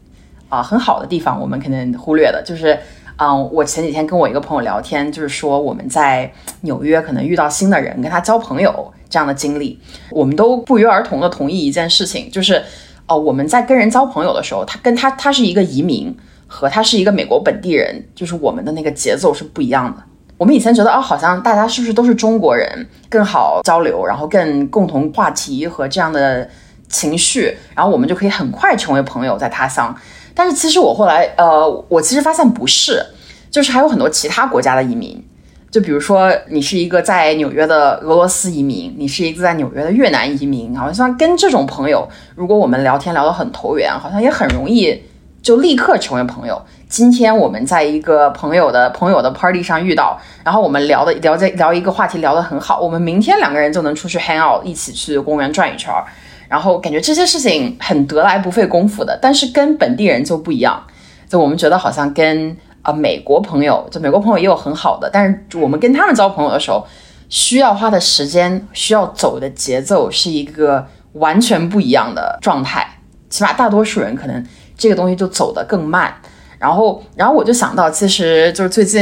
[0.51, 2.43] 啊很好的地方，我们可能忽略的。
[2.45, 2.79] 就是，
[3.17, 6.31] 嗯，我前几天跟我一个朋友聊天，就是说我们在
[6.61, 9.81] 纽约可能遇到新的人，跟他交朋友这样的经历，
[10.11, 12.63] 我们都不约而同的同意一件事情，就是，
[13.07, 16.15] 哦，我们在跟人交朋友的时候，他跟他他是一个移民
[16.47, 20.03] 和他是一个美国本地人，就是我们的那个节奏是不一样的。
[20.39, 26.47] 我们以前觉得啊，好像大家是不是都是中国人更好交流，然后更共同话题和这样的
[26.89, 29.97] 情绪，然后我们就可以很快成为朋友在他乡。
[30.35, 33.03] 但是其实我后来，呃，我其实发现不是，
[33.51, 35.25] 就是还有很多其他国家的移民，
[35.71, 45.03] 就比如说你是一个在纽约的俄罗斯移民，你是一个在纽约的越南移民，好像跟这种朋友，如果我们聊天聊得很投缘，好像也很容易
[45.41, 46.61] 就立刻成为朋友。
[46.89, 56.05] 今天我们在一个朋友的朋友的 party 上遇到，然后我们聊的聊在聊一个话题聊得很好，我们明天两个人就能出去 hang out，一起去公园转一圈儿，
[56.49, 60.81] 然后感觉这些事情很得来不费功夫的，但是跟本地人就不一样，
[61.29, 66.87] 就我们觉得好像跟啊美国朋友，就美国朋友也有很好的，但是我们跟他们交朋友的时候，
[67.29, 72.87] 需要花的时间，需要走的节奏是一个完全不一样的状态，
[73.29, 74.47] 起码大多数人可能
[74.79, 76.15] 这个东西就走得更慢。
[76.59, 79.01] 然后，然后我就想到，其实就是最近，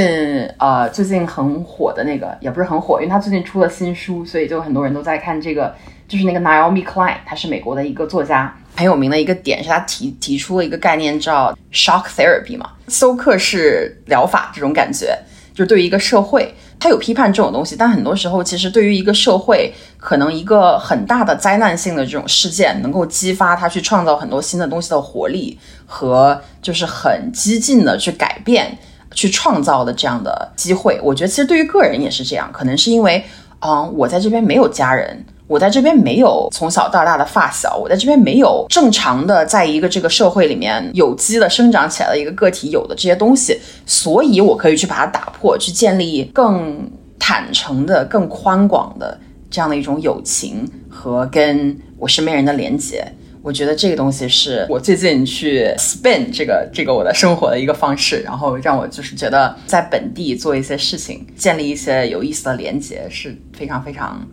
[0.59, 5.75] 呃，最近很火的那个，也不是很火，因为他最近出了新书，所以就很多人都在看这个，
[6.09, 15.17] 就是那个 Naomi Klein，他是美国的一个作家，很有名的一个点是他提提出了一个概念叫 shock therapy 嘛，休克式疗法这种感觉，
[15.55, 16.55] 就是对于一个社会。
[16.85, 28.77] 他有批判这种东西，但很多时候其实对于一个社会，可能一个很大的灾难性的这种事件，能够激发他去创造很多新的东西的活力和就是很激进的去改变、
[29.15, 31.01] 去创造的这样的机会。
[31.03, 33.25] 我觉得其实对于个人也是这样，可能是因为，
[33.61, 35.25] 嗯，我在这边没有家人。
[35.47, 49.21] 我在这边没有从小到大的发小，我在这边没有正常的在一个这个社会里面有机的生长起来的一个个体有的这些东西，所以我可以去把它打破，去建立更坦诚的、更宽广的
[49.51, 53.05] 这样的一种友情和跟我身边人的连接。
[53.43, 64.27] 我觉得这个东西是我最近去 spend 这个这个我的生活的一个方式，然后让我就是觉得在本地做一些事情，建立一些有意思的连接是非常非常。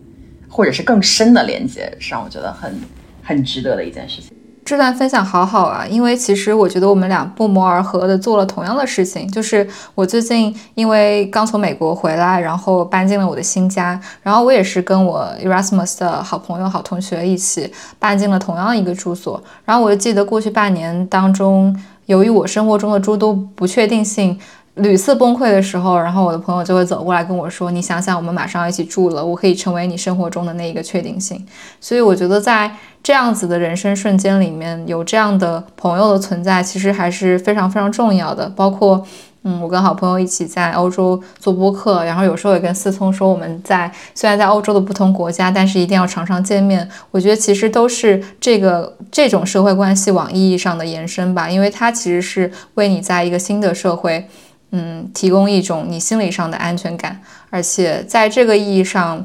[0.52, 2.78] 或者是更深的连接，是让我觉得很
[3.22, 4.30] 很值得的一件事情。
[4.64, 9.26] 这段分享好好啊，因为其实我觉得我们俩不谋而合的做了同样的事情。
[9.32, 19.42] 就是我最近因为刚从美国回来，然后搬进了我的新家，然后我也是跟我 Erasmus 的好朋友、好同学一起搬进了同样一个住所。
[19.64, 21.76] 然后我就记得过去半年当中，
[22.06, 24.38] 由于我生活中的诸多不确定性。
[24.76, 31.46] 屡次崩溃的时候，然后我的朋友就会走过来跟我说：“你想想，我们马上要一起住了，我可以成为你生活中的那一个确定性。”
[31.78, 38.48] 所以我觉得在这样子的人生瞬间里面，有这样的朋友的存在，其实还是非常非常重要的。
[38.56, 39.04] 包括，
[39.42, 46.88] 嗯，我跟好朋友一起在欧洲做播客，然后有时候也跟思聪说，我们在虽然在欧洲的不同国家，但是一定要常常见面。
[47.10, 54.26] 我觉得其实都是这个这种社会关系网意义上的延伸吧，因为它其实是为你在一个新的社会。
[54.72, 57.20] 嗯，提供一种你心理上的安全感，
[57.50, 59.24] 而且在这个意义上，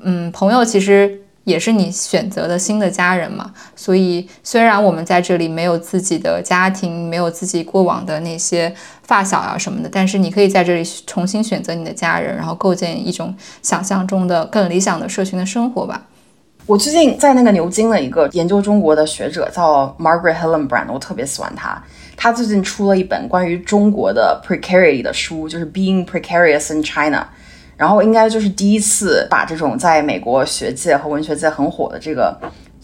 [0.00, 3.52] 嗯，朋友其实也是你选择的新的家人嘛。
[3.74, 8.72] 所以，虽然我们在这里没有自己的家庭，没有自己过往的那些
[9.02, 16.00] 发小啊什么的，但是你可以在这里重新选择你的家人，然后构建一种想象中的更理想的社群的生活吧。
[16.64, 21.80] 我最近在那个牛津的一个研究中国的学者叫 Margaret Hillenbrand，我特别喜欢他。
[22.16, 27.28] 他最近出了一本关于中国的 precarity 的书，就是 Being Precarious in China，
[27.76, 32.36] 然后应该就是第一次把这种在美国学界和文学界很火的这个，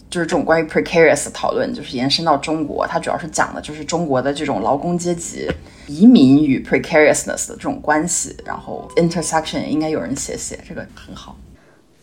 [0.09, 2.85] 就是这种关于 precarious 的讨论，就是延伸到中国。
[2.85, 5.49] 它主要是讲的就是中国的这种劳工阶级
[5.87, 11.35] 移民与 precariousness 的这种关系，然后 intersection 应该有人写写，这个很好。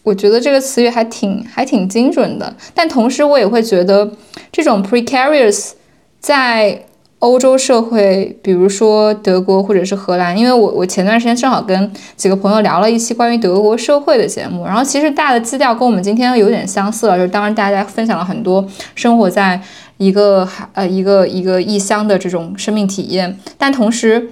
[0.03, 4.11] 我觉得这个词语还挺还挺精准的，但同时我也会觉得
[4.51, 5.73] 这种 precarious
[6.19, 6.87] 在
[7.21, 19.61] 欧洲社会，比如说德国或者是荷兰，因为我我前段时间正好跟几个朋友聊了一期关于德国社会的节目，然后其实大的基调跟我们今天有点相似了，就是当然大家分享了很多生活在
[19.99, 24.31] 一个呃一个一个异乡的这种生命体验，但同时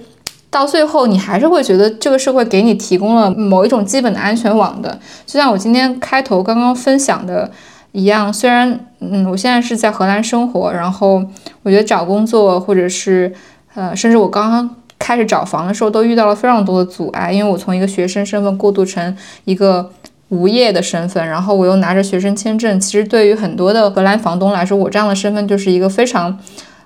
[0.49, 7.51] 到最后你还是会觉得这个社会给你提供了某一种基本的安全网的，就像我今天开头刚刚分享的。
[7.91, 11.25] 一样，虽然嗯，我现在是在荷兰生活，然后
[11.63, 13.33] 我觉得找工作或者是
[13.73, 19.15] 呃，甚至我刚刚开始找房的时候，都遇到了非常多的阻碍，因为我从一个学生身份过渡成
[19.45, 19.91] 一个
[20.29, 26.37] 无业的身份，然后我又拿着学生签证，其实对于很多的荷兰房东来说，我这样的身份就是一个非常。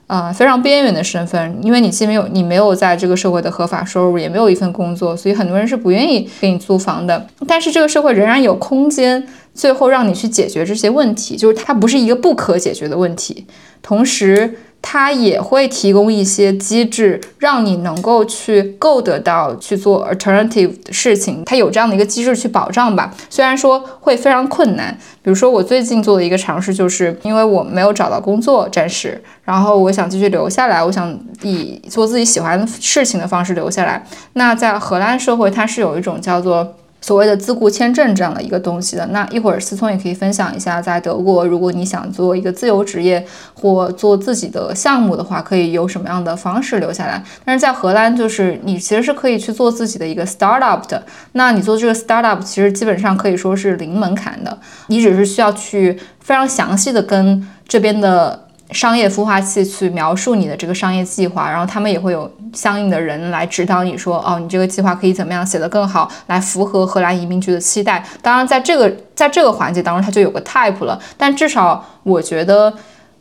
[0.07, 7.27] 啊，非常边缘的身份，因为你既没有你没有在这个社会的合法收入，也没有一份工作，所以很多人是不愿意给你租房的。
[7.47, 13.45] 但是这个社会仍然有空间，最后让你去解决这些问题，就是它不是一个不可解决的问题，
[13.81, 14.57] 同时。
[14.85, 21.41] 它也会提供一些机制，让你能够去够得到去做 alternative 的事情。
[21.45, 24.95] 它有这样的一个机制去保障吧，虽然说会非常困难。
[25.23, 34.05] 比如说我最近做的一个尝试，就是因为我没有找到工作，暂时，然后我想继续留下来，我想以做自己喜欢的事情的方式留下来。
[34.33, 36.75] 那在荷兰社会，它是有一种叫做。
[37.03, 47.21] 所谓的自雇签证这样的一个东西的，那一会儿思聪也可以分享一下，在德国，如果你想做一个自由职业或做自己的项目的话，可以有什么样的方式留下来？
[47.43, 51.03] 但是在荷兰，就是你其实是可以去做自己的一个 startup 的。
[51.33, 58.39] 那你做这个 startup，其实基本上可以说是零门槛的，你只是需要去非常详细的跟这边的。
[58.73, 68.03] 商业孵化器去描述你的这个商业计划，然后他们也会有相应的人来指导你说，哦，你这个计划可以怎么样写得更好，来符合荷兰移民局的期待。
[68.21, 72.73] 当然，在这个 在这个环节当中，它就有个 type 了，但至少我觉得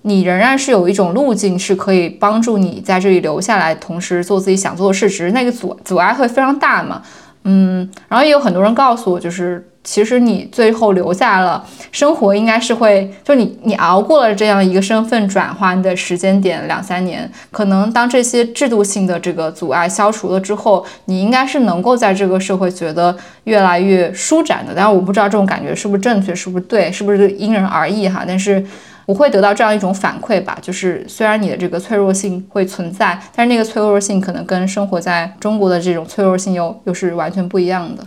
[0.03, 5.09] 你仍然是有一种路径是可以帮助你在这里留下来，同时做自己想做的事。
[5.09, 7.03] 只是那个阻阻碍会非常大嘛，
[7.44, 24.72] 嗯，然后也有很多人告诉我，就是其实你最后留下了生活，应该是会，就你你熬过了这样一个身份转换的时间点两三年，可能当这些制度性的这个阻碍消除了之后，你应该是能够在这个社会觉得越来越舒展的。
[24.75, 28.25] 但是我不知道这种感觉是不是正确，是不是对，是不是因人而异哈。
[28.25, 28.64] 但是
[29.04, 38.07] 我会得到这样一种反馈吧，就是虽然你的这个脆弱性会存在，但是那个脆弱性可能跟生活在中国的这种脆弱性又又是完全不一样的。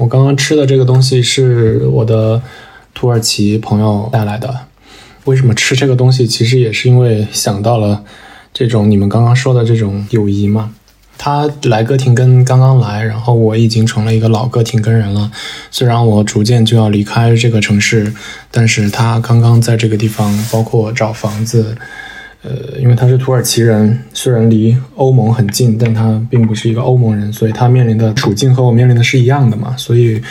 [0.00, 2.40] 我刚刚吃的这个东西是我的
[2.94, 4.66] 土耳其朋友带来的。
[5.24, 6.24] 为什么吃这个东西？
[6.24, 8.04] 其实也是因为想到了
[8.54, 10.72] 这种你们刚刚说的这种友谊嘛。
[11.18, 15.32] 他来哥廷根刚刚来，然后我已经成了一个老哥廷根人了。
[15.72, 18.14] 虽然我逐渐就要离开这个城市，
[18.52, 21.76] 但是他刚刚在这个地方，包括找房子。
[22.42, 29.74] 呃，因为他是土耳其人，虽然离欧盟很近，但他并不是一个欧盟人，所以他面临的处境和我面临的是一样的嘛。
[29.76, 30.22] 所以，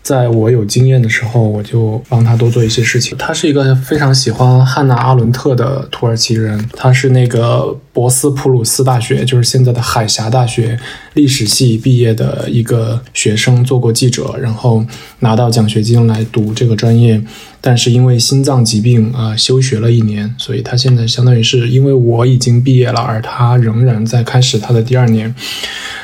[0.00, 3.18] 在我有经验的时候，我就帮他多做一些事情。
[3.18, 10.78] 他是一个非常喜欢汉娜·阿伦特的土耳其人，他是那个博斯普鲁斯大学，就是现在的海峡大学
[11.14, 14.84] 历史系毕业的一个学生，做过记者，然后
[15.18, 17.20] 拿到奖学金来读这个专业。
[17.60, 25.34] 但是因为心脏疾病啊，休学了一年，所以他现在相当于是因为我已经毕业了，而他仍然在开始他的第二年。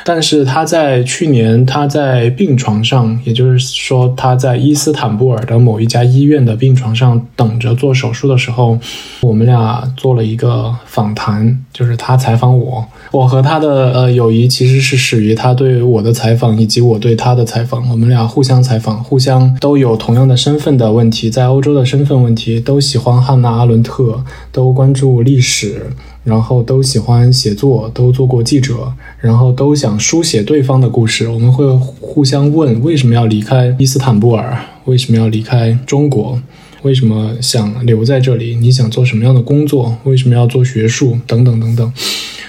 [0.03, 8.77] 但是他在去年，他在病床上，也就是说他在伊斯坦布尔的某一家医院的病床上等着做手术的时候，
[9.21, 25.91] 我们俩做了一个访谈，就就是他采访我，我和他的呃友谊其实是始于他对我的采访，以及我对他的采访，我们俩互相采访，互相都有同样的身份的问题，在欧洲的身份问题，都喜欢汉娜·阿伦特，都关注历史，
[26.23, 31.29] 然后都喜欢写作，都做过记者，然后都想书写对方的故事。
[31.29, 31.71] 我们会
[32.01, 34.57] 互相问：为什么要离开伊斯坦布尔？
[34.85, 36.39] 为什么要离开中国？
[36.85, 38.55] 为什么想留在这里？
[38.55, 39.97] 你想做什么样的工作？
[40.03, 41.17] 为什么要做学术？
[41.25, 41.93] 等等等等。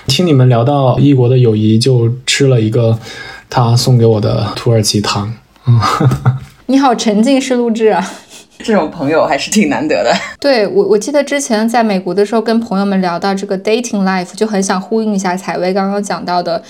[0.07, 2.99] 听你们聊到异国的友谊，就吃了一个
[3.49, 5.33] 他送给我的土耳其糖。
[5.67, 5.81] 嗯，
[6.67, 8.07] 你好，沉浸式录制啊。
[8.59, 10.15] 这种朋友还是挺难得的。
[10.39, 16.63] 对我，我记得之前在美国的时候，跟朋友们聊到这个 dating life，就很想呼应一下采薇刚刚讲到的。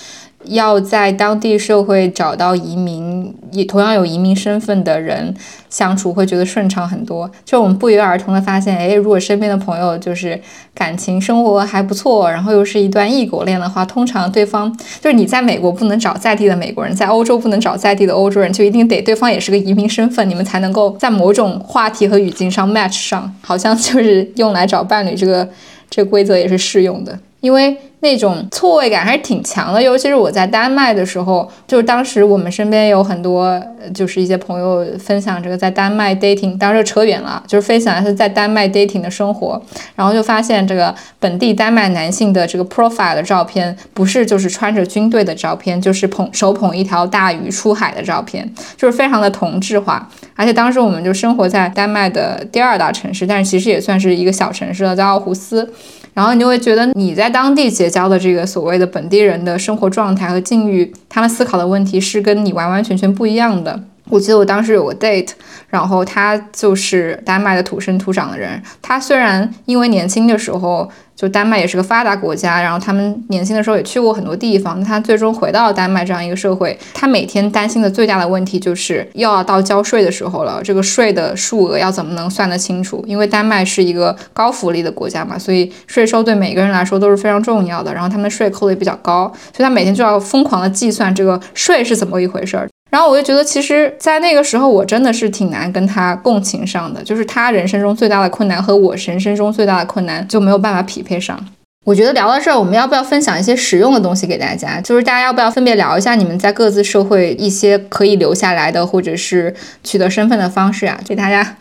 [0.49, 5.35] 要在当地社会找到移民，也同样有移民身份的人
[5.69, 7.31] 相处，会觉得顺畅很多。
[7.45, 10.41] 就我们不约而同的发现，哎，如果身边的朋友就是
[10.75, 23.35] 感情生活还不错，然后又是一段异国恋的话，通常对方就是你在美国不能找在地的美国人，在欧洲不能找在地的欧洲人，就一定得对方也是个移民身份，你们才能够在某种话题和语境上 match 上。
[23.41, 25.49] 好像就是用来找伴侣这个
[25.89, 27.77] 这规则也是适用的，因为。
[28.01, 33.61] 那种错位感还是挺强的，尤其是我在丹麦的时候，就是当时我们身边有很多，
[33.95, 39.61] 就是一些朋友分享这个在丹麦 dating，当时扯远了，就是分享是在丹麦 dating 的生活，
[39.97, 50.07] 然后就发现这个本地丹麦男性的这个 profile 的照片，不是就是穿着军队的照片，就是捧手捧一条大鱼出海的照片，就是非常的同质化，
[50.37, 55.73] 而且当时我们就生活在丹麦的第二大城市，但是其实也算是一个小城市了，在奥胡斯。
[56.17, 63.79] 然后你就会觉得你在当地结交的这个所谓的本地人的生活状态和境遇，他们思考的问题是跟你完完全全不一样的。
[64.09, 65.31] 我记得我当时有个 date，
[65.69, 68.63] 然后他就是丹麦的土生土长的人。
[68.81, 74.83] 他虽然因为年轻的时候就丹麦也是个发达国家，然后他们年轻的时候也去过很多地方。
[74.85, 83.03] 他最终回到了丹麦这样一个社会，他每天担心的最大的问题就是又要到交税的时候了，这个税的数额要怎么能算得清楚？
[83.09, 87.93] 因为丹麦是一个高福利的国家嘛，所以税收对每个人来说都是非常重要的。
[87.93, 92.69] 然后他们税扣的也比较高，所以他每天就要疯狂的计算这个税是怎么一回事儿。
[92.97, 97.03] 然后我就觉得，其实，在那个时候，我真的是挺难跟他共情上的。
[97.05, 101.39] 就是他人生中最大的困难和我人生中最大的困难就没有办法匹配上。
[101.85, 104.81] 我觉得聊到这儿，我们要不要分享一些实用的东西给大家？
[104.81, 109.55] 就是大家要不要分别聊一下你们在各自社会一些可以留下来的，或者是
[109.85, 110.99] 取得身份的方式啊？
[111.07, 111.57] 给大家。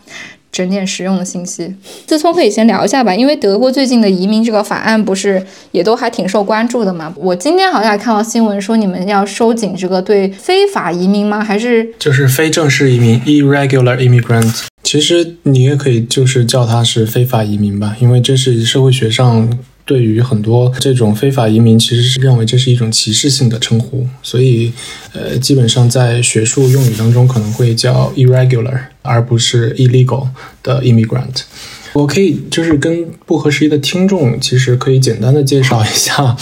[0.55, 1.69] 整点实用的信息，
[2.05, 7.13] 自聪可以先聊一下吧，因为德国最近的移民这个法案不是也都还挺受关注的嘛。
[7.17, 11.43] 我今天好像还看到新闻说你们要收紧这个对非法移民吗？
[11.43, 14.61] 还是就是非正式移民 （irregular immigrant）？
[14.81, 19.49] 其实你也可以就是叫它是非法移民吧，因为这是社会学上。
[19.85, 24.73] 对于很多这种非法移民，其实是认为这是一种歧视性的称呼，所以，
[25.13, 30.27] 呃，基本上在学术用语当中可能会叫 irregular，而不是 illegal
[30.63, 31.43] 的 immigrant。
[31.93, 36.35] 我可以就是跟不合时宜的听众，其实可以简单的介绍一下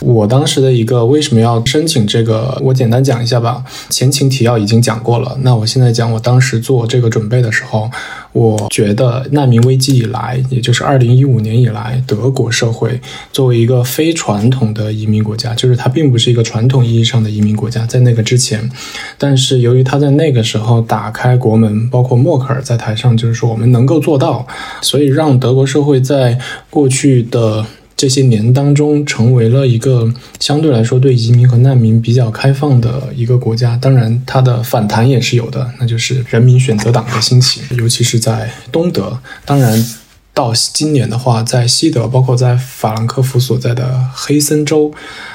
[0.00, 3.64] 我当时的一个为什么要申请这个，我简单讲一下吧。
[3.90, 7.90] 前情提要已经讲过了，那我现在讲我当时做这个准备的时候。
[8.34, 13.00] 我觉得难民危机以来，也就是二零一五年以来，德国社会
[13.32, 18.68] 作为一个非传统的移民国家，就是它并不是一个传统意义上的移民国家，在那个之前，
[19.16, 24.44] 但是由于他在那个时候打开国门，包括默克尔在台上就是说我们能够做到，
[24.82, 26.36] 所以让德国社会在
[26.68, 27.64] 过去的。
[28.04, 33.78] 这些年当中，成为了一个相对来说对移民和难民比较开放的一个国家。
[33.78, 39.18] 当然，它的反弹也是有的，那就是人民选择党的兴起，尤其是在东德。
[39.46, 39.82] 当然，
[40.34, 44.92] 到今年的话，在西德，包括在法兰克福所在的黑森州。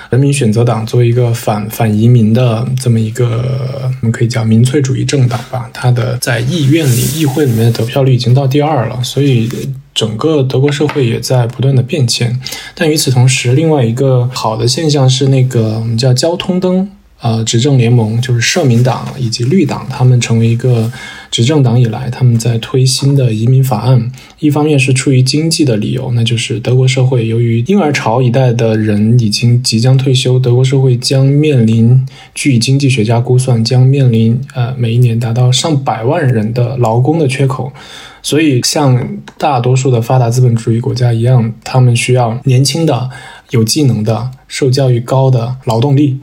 [0.10, 9.48] 人民选择党作为一个反反移民的这么一个，我们可以叫民粹主义政党吧，它的在议院里、议会里面的得票率已经到第二了，所以
[9.94, 12.40] 整个德国社会也在不断的变迁。
[12.73, 16.90] 但与此同时，另外一个好的现象是那个我们叫交通灯。
[17.22, 20.90] 呃，执政联盟就是社民党以及绿党，他们成为一个
[21.30, 24.10] 执政党以来，他们在推新的移民法案。
[24.40, 37.74] 一方面是出于经济的理由，那就是德国社会由于婴儿潮一代的人已经即将退休，德国社会将面临，据经济学家估算，将面临呃每一年达到上百万人的劳工的缺口。
[38.22, 43.10] 所以，像大多数的发达资本主义国家一样，他们需要年轻的。
[43.52, 46.20] 有技能的、受教育高的劳动力，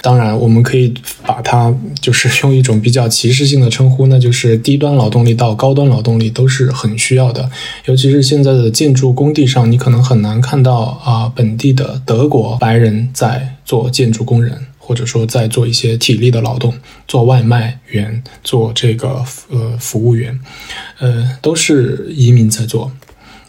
[0.00, 0.94] 当然，我们可以
[1.26, 1.70] 把它
[2.00, 7.50] 就是用一种比较歧视性的称呼，那就是低端劳动力到高端劳动力都是很需要的。
[7.84, 14.58] 尤其是现在的建筑工地上，你可能很难看到啊本地的德国白人在做建筑工人，
[14.90, 16.74] 或者说在做一些体力的劳动，
[17.06, 20.36] 做外卖员、做这个呃服务员，
[20.98, 22.90] 呃，都是移民在做。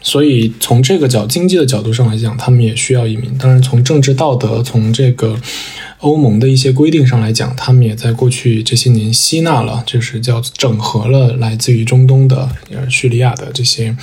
[0.00, 3.36] 所以从这个角经济的角度上来讲，他们也需要移民。
[3.36, 5.36] 当然，从政治道德、从这个
[5.98, 13.96] 欧盟的一些规定上来讲，他们也在过去这些年吸纳了，就是叫整合了来自于中东的、呃叙利亚的这些，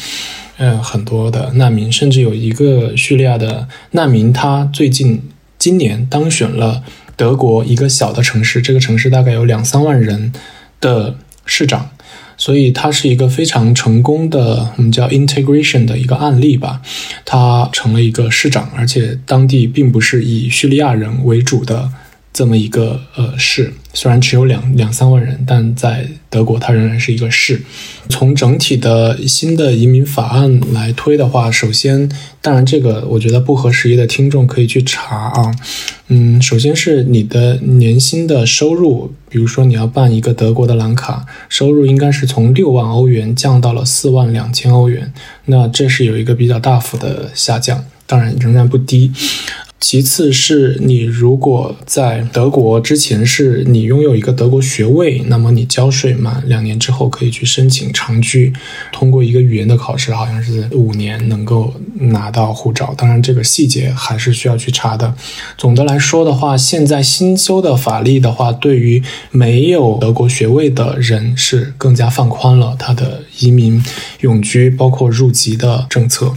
[0.58, 5.22] 呃很多的难民，甚至有一个叙利亚的难民，他最近
[5.58, 6.82] 今年当选了
[7.20, 10.32] 德国一个小的城市，这个城市大概有两三万人
[10.80, 11.90] 的市长。
[12.38, 16.82] 所以他是一个非常成功的，我们叫 integration 的一个案例吧。
[17.26, 21.92] 他成了一个市长，而且当地并不是以叙利亚人为主的
[22.40, 23.74] 这么一个呃市。
[23.94, 27.62] 虽然只有两两三万人，但在德国它仍然是一个市。
[28.08, 32.10] 从整体的新的移民法案来推的话，首先，
[32.42, 35.54] 当然这个我觉得不合时宜的听众可以去查啊。
[36.08, 45.12] 嗯，首先是你的年薪的收入，比如说你要办一个德国的蓝卡，收入应该是从六万欧元降到了四万两千欧元，
[45.46, 49.12] 那这是有一个比较大幅的下降，当然仍然不低。
[49.80, 58.52] 其次是你如果在德国之前是你拥有一个德国学位，那么你交税满两年之后可以去申请长居，
[58.92, 62.94] 通过一个语言的考试，好像是五年能够拿到护照。
[62.98, 65.16] 当然这个细节还是需要去查的。
[65.58, 69.02] 总的来说的话，现在新修的法律的话，对于
[69.32, 73.82] 没有德国学位的人是更加放宽了他的移民
[74.20, 76.34] 永居包括入籍的政策。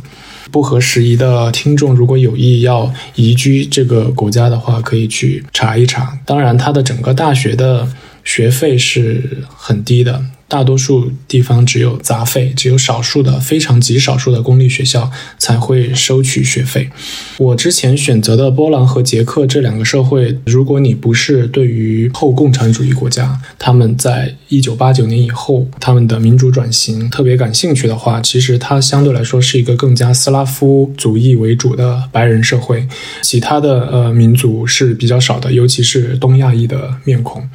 [0.53, 6.19] 不合时宜的听众，如果有意要移居这个国家的话，可以去查一查。
[6.25, 7.89] 当然，它的整个大学的
[8.23, 10.23] 学费是很低的。
[10.47, 16.91] 大多数地方只有杂费，只有少数的非常极少数的公立学校才会收取学费。
[17.39, 32.87] 我之前选择的波兰和捷克这两个社会，如果你不是对于后共产主义国家，他们在一九八九年以后他们的民主转型特别感兴趣的话，其实它相对来说是一个更加斯拉夫族裔为主的白人社会，
[33.23, 37.49] 其他的呃民族是比较少的，尤其是东亚裔的面孔。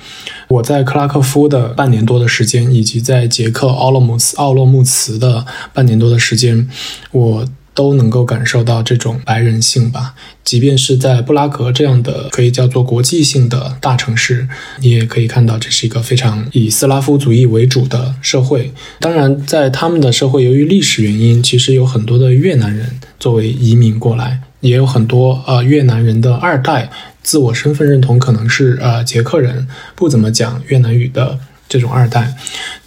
[0.47, 6.67] 我在克拉科夫的半年多的时间，以及在捷克奥洛姆斯奥洛穆茨的半年多的时间，
[7.11, 7.47] 我
[7.77, 10.15] 都能够感受到这种白人性吧。
[10.43, 14.47] 即便是在布拉格这样的可以叫做国际性的大城市，
[14.79, 18.73] 你也可以看到这是一个非常以斯拉夫主义为主的社会。
[18.99, 26.89] 当然，在他们的社会，由于历史原因，其实有很多的越南人作为移民过来，也有很多呃越南人的二代。
[27.21, 31.37] 自我身份认同可能是呃捷克人，不怎么讲越南语的
[31.69, 32.33] 这种二代，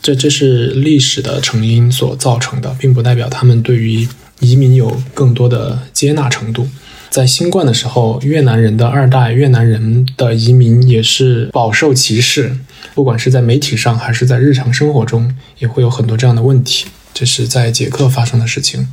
[0.02, 4.08] 这这是历史的成因所造成的，并不代表他们对于
[4.40, 6.66] 移民有更多的接纳程度。
[7.08, 12.56] 在新冠的时候，越南人的二代越南人的移民也是饱受歧视，
[12.94, 16.86] 不管是在媒体上还是在日常生活中，也会有很多这样的问题。
[17.12, 18.88] 这是在捷克发生的事情。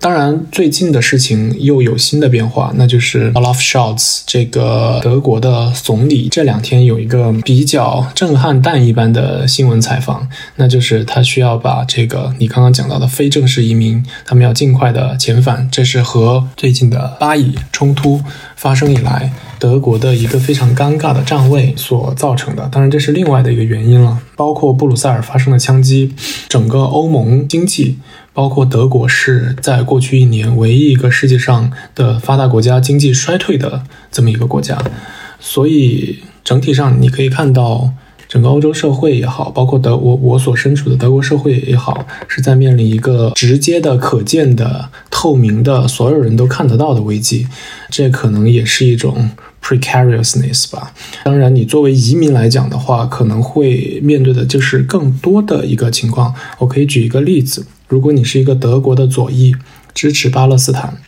[0.00, 15.68] 当然，最近的事情又有新的变化，那就是 Olaf Scholz 这个德国的总理这两天有一个比较震撼弹一般的新闻采访，那就是他需要把这个你刚刚讲到的非正式移民，他们要尽快的遣返。
[15.70, 18.22] 这是和最近的巴以冲突
[18.54, 19.32] 发生以来。
[19.58, 24.18] 德国的一个非常尴尬的站位所造成的，当然这是另外的一个原因了。
[24.36, 26.14] 包括布鲁塞尔发生的枪击，
[26.48, 27.98] 整个欧盟经济，
[28.32, 34.82] 包括德国是在过去一年唯一一个世界上的发达国家经济衰退的这么一个国家，
[35.40, 37.90] 所以整体上你可以看到。
[38.28, 47.46] 整个欧洲社会也好，包括德我我所身处的德国社会也好，是在面临一个直接的、可见的、透明的、所有人都看得到的危机。
[47.90, 49.30] 这可能也是一种
[49.62, 50.92] precariousness 吧。
[51.24, 56.34] 当然，你作为移民来讲的话，可能会面对的就是更多的一个情况。
[56.58, 59.54] 我可以举一个例子：如果你是一个德国的左翼，
[59.94, 60.98] 支持巴勒斯坦，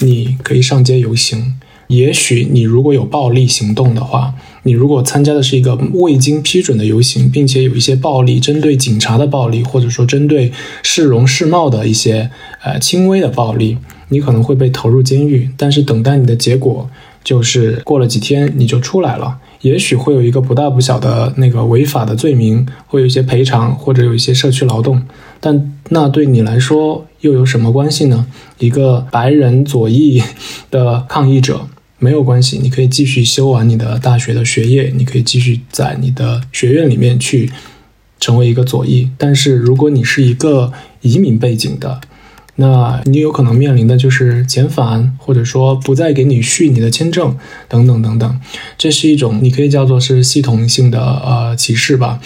[0.00, 1.60] 你可以上街游行。
[1.88, 10.52] 也许你如果有暴力行动的话，你如果参加的是一个未经批准的游行，并且有一些暴力，针对警察的暴力，或者说针对
[10.82, 12.30] 市容市貌的一些
[12.62, 13.76] 呃轻微的暴力，
[14.08, 15.50] 你可能会被投入监狱。
[15.56, 16.88] 但是等待你的结果
[17.24, 25.02] 就是过了几天你就出来了，也许会有一个不大不小的那个违法的罪名，会有一些赔偿或者有一些社区劳动。
[25.40, 28.26] 但那对你来说又有什么关系呢？
[28.58, 30.22] 一个白人左翼
[30.70, 31.66] 的抗议者。
[32.02, 37.48] 没有关系，你可以继续修完你的大学的学业，你可以继续在你的学院里面去
[38.18, 39.08] 成为一个左翼。
[39.16, 40.72] 但是如果你是一个
[41.02, 42.00] 移民背景的，
[42.56, 47.36] 那你有可能面临的就是遣返，或者说不再给你续你的签证，
[47.68, 48.40] 等等等等。
[48.76, 52.20] 这是一种你可以叫做是系统性的呃歧视吧。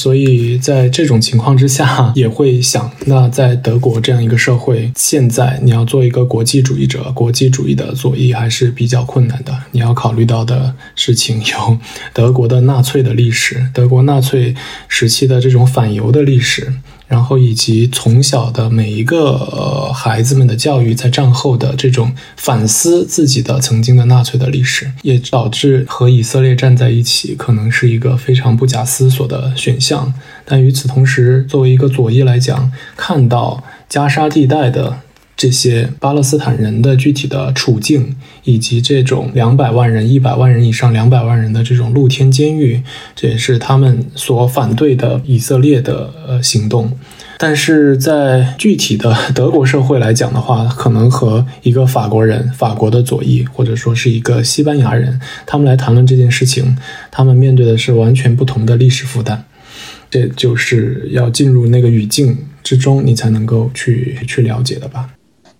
[0.00, 9.54] 所以在这种情况之下，也会想，那在德国这样一个社会，现在你要做一个国际主义者、国际主义的左翼还是比较困难的。
[9.72, 11.78] 你要考虑到的事情有
[12.14, 14.54] 德国的纳粹的历史，德国纳粹
[14.88, 16.72] 时期的这种反犹的历史。
[17.10, 30.14] 然后以及从小的每一个呃孩子们的教育，在战后的这种反思自己的曾经的纳粹的历史，也导致和以色列站在一起，可能是一个非常不假思索的选项。
[30.44, 35.00] 但与此同时，作为一个左翼来讲，看到加沙地带的。
[35.40, 38.14] 这些巴勒斯坦人的具体的处境，
[38.44, 42.82] 以及这种两百万人、一百万人以上、两百万人的这种露天监狱，
[43.16, 46.92] 这也是他们所反对的以色列的呃行动。
[47.38, 56.76] 但是在具体的 德国社会来讲的话，可能和一个法国人、法国的左翼，或者说是一个西班牙人，他们来谈论这件事情，
[57.10, 59.42] 他们面对的是完全不同的历史负担。
[60.10, 65.08] 这就是要进入那个语境之中，你才能够去去了解的吧。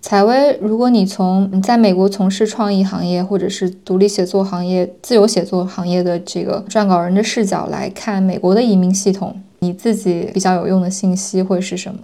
[0.01, 11.99] 采薇，如果你从你在美国从事创意行业或者是独立写作行业、自由写作行业的这个撰稿人的视角来看美国的移民系统，你自己比较有用的信息会是什么？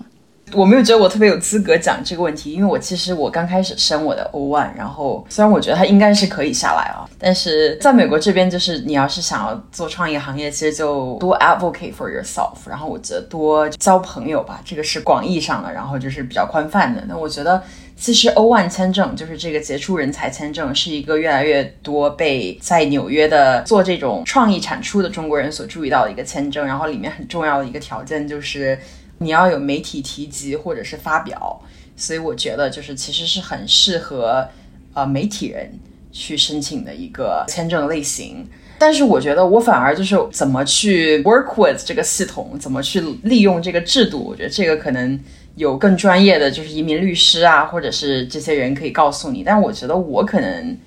[0.53, 17.03] 我没有觉得我特别有资格讲这个问题，因为我其实我刚开始升我的 O one，然后虽然我觉得它应该是可以下来啊，但是在美国这边，就是你要是想要做创意行业，其实就多 advocate for yourself，然后我觉得多交朋友吧，这个是广义上的，然后就是比较宽泛的。
[17.09, 17.61] 那我觉得
[17.97, 28.79] 其实 O1 签证就是这个杰出人才签证，是一个越来越多被在纽约的做这种创意产出的中国人所注意到的一个签证，然后里面很重要的一个条件就是。
[29.19, 31.59] 你要有媒体提及或者是发表，
[31.95, 34.47] 所以我觉得就是其实是很适合
[34.93, 35.73] 呃媒体人
[36.11, 38.47] 去申请的一个签证类型。
[38.77, 45.19] 但是我觉得我反而就是怎么去 work with 这个系统，怎么去利用这个制度，我觉得这个可能
[45.57, 49.43] 有更专业的就是移民律师啊，或者是这些人可以告诉你。
[49.43, 50.77] 但我觉得我可能。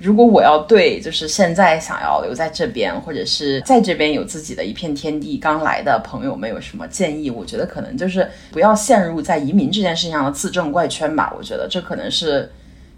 [0.00, 7.28] 如果我要对就是现在想要留在这边，或者是在这边有自己的一片天地，刚来的朋友们有什么建议？
[7.28, 11.34] 我觉得可能就是不要陷入在移民这件事情上的自证怪圈吧。
[11.36, 12.48] 我觉得这可能是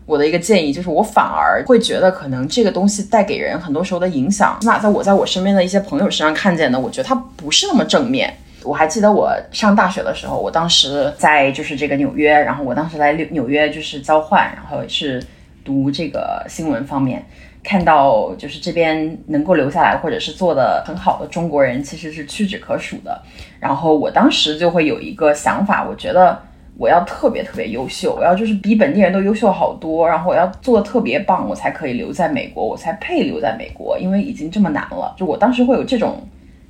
[0.04, 8.36] 我的一个建议，就是我反而会觉得可能这个东西带给人很多时候的影响，起码在我在我身边的一些朋友身上看见的，我觉得它不是那么正面。
[8.64, 15.22] 我还记得我上大学的时候，我当时在就是这个纽约，然后我当时来纽纽约就是交换，然后是。
[15.62, 17.22] 读这个新闻方面，
[17.62, 23.22] 看到就是这边能够留下来或者是做的很好的中国人，其实是屈指可数的。
[23.60, 26.36] 然后我当时就会有一个想法，我觉得
[26.78, 35.14] 我要特别特别优秀，我要就是比本地人都优秀好多，然后我要做的特别棒，我才可以留在美国，我才配留在美国，因为已经这么难了。
[35.18, 36.26] 就我当时会有这种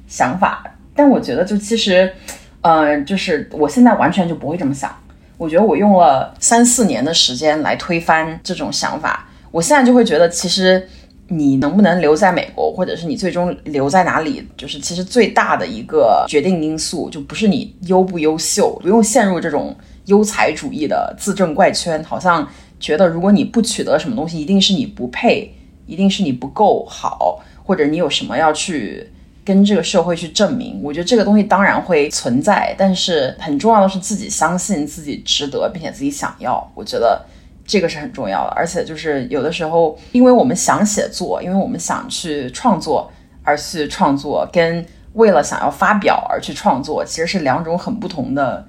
[0.08, 0.64] 想法，
[0.94, 2.12] 但我觉得就其实。
[2.62, 4.94] 呃，就是我现在完全就不会这么想。
[5.38, 10.86] 我觉得我用了三四年的时间来推翻这种想法，我现在就会觉得，其实
[11.28, 22.46] 你能不能留在美国，或者是你最终留在哪里，就是其实最大的一个决定因素，就不是你优不优秀，不用陷入这种优才主义的自证怪圈，好像
[22.78, 25.50] 觉得如果你不取得什么东西，一定是你不配，
[25.86, 29.10] 一定是你不够好，或者你有什么要去。
[29.50, 36.64] 跟这个社会去证明，我觉得这个东西当然会存在，但是很重要的是自己相信自己值得，并且自己想要。
[36.72, 37.20] 我觉得
[37.66, 38.52] 这个是很重要的。
[38.52, 43.10] 而且就是有的时候，因为我们想写作，因为我们想去创作
[43.42, 48.64] 而去创作，跟为了想要发表而去创作，其实是两种很不同的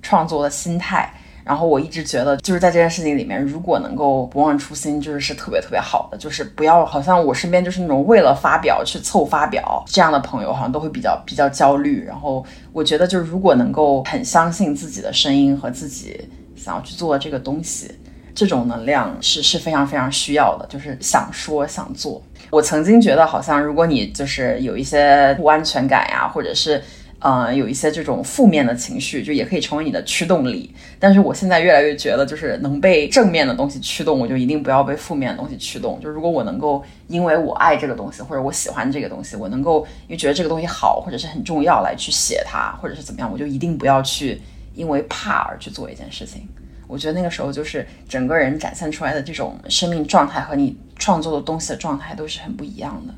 [0.00, 1.12] 创作的心态。
[1.44, 6.18] 然后我一直觉得，就是在这件事情里面，如果能够不忘初心，就是是特别特别好的。
[6.18, 12.04] 就是不要好像我身边就是那种为了发表去凑发表这样的朋友，好像都会比较比较焦虑。
[12.04, 16.20] 然后我觉得，就是如果能够很相信自己的声音和自己
[16.54, 17.90] 想要去做这个东西，
[18.34, 20.66] 这种能量是是非常非常需要的。
[20.68, 22.22] 就是想说想做。
[22.50, 26.80] 我曾经觉得，好像如果你就是有一些不安全感呀，或者是。
[27.20, 30.74] 呃，有一些这种负面的情绪，就也可以成为你的驱动力。
[30.98, 36.00] 但是我现在越来越觉得，就是能被正面的东西驱动，我就一定不要被负面的东西驱动。
[36.00, 44.40] 就如果我能够因为我爱这个东西，或者我喜欢这个东西，我能够因为觉得这个东西好，或者是很重要来去写它，或者是怎么样，我就一定不要去
[44.74, 46.48] 因为怕而去做一件事情。
[46.86, 53.14] 我觉得那个时候就是整个人展现出来的这种生命状态和你创作的东西的状态都是很不一样的。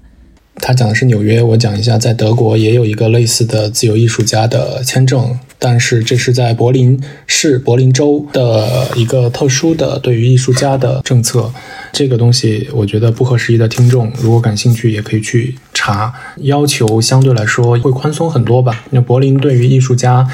[0.57, 11.51] 他讲的是纽约，我讲一下，在德国也有一个类似的自由艺术家的签证，但是这是在柏林市柏林州的一个特殊的对于艺术家的政策。
[11.93, 18.85] 这个东西，我觉得不合时宜的听众如果感兴趣，也可以去查，要求相对来说会宽松很多吧。
[18.91, 20.27] 那柏林对于艺术家。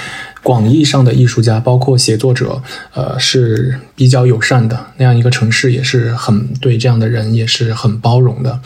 [0.49, 2.63] 广义上的艺术家，包括写作者，
[2.95, 4.87] 呃，是比较友善的。
[4.97, 8.59] 那样一个城市也是很对这样的人也是很包容的，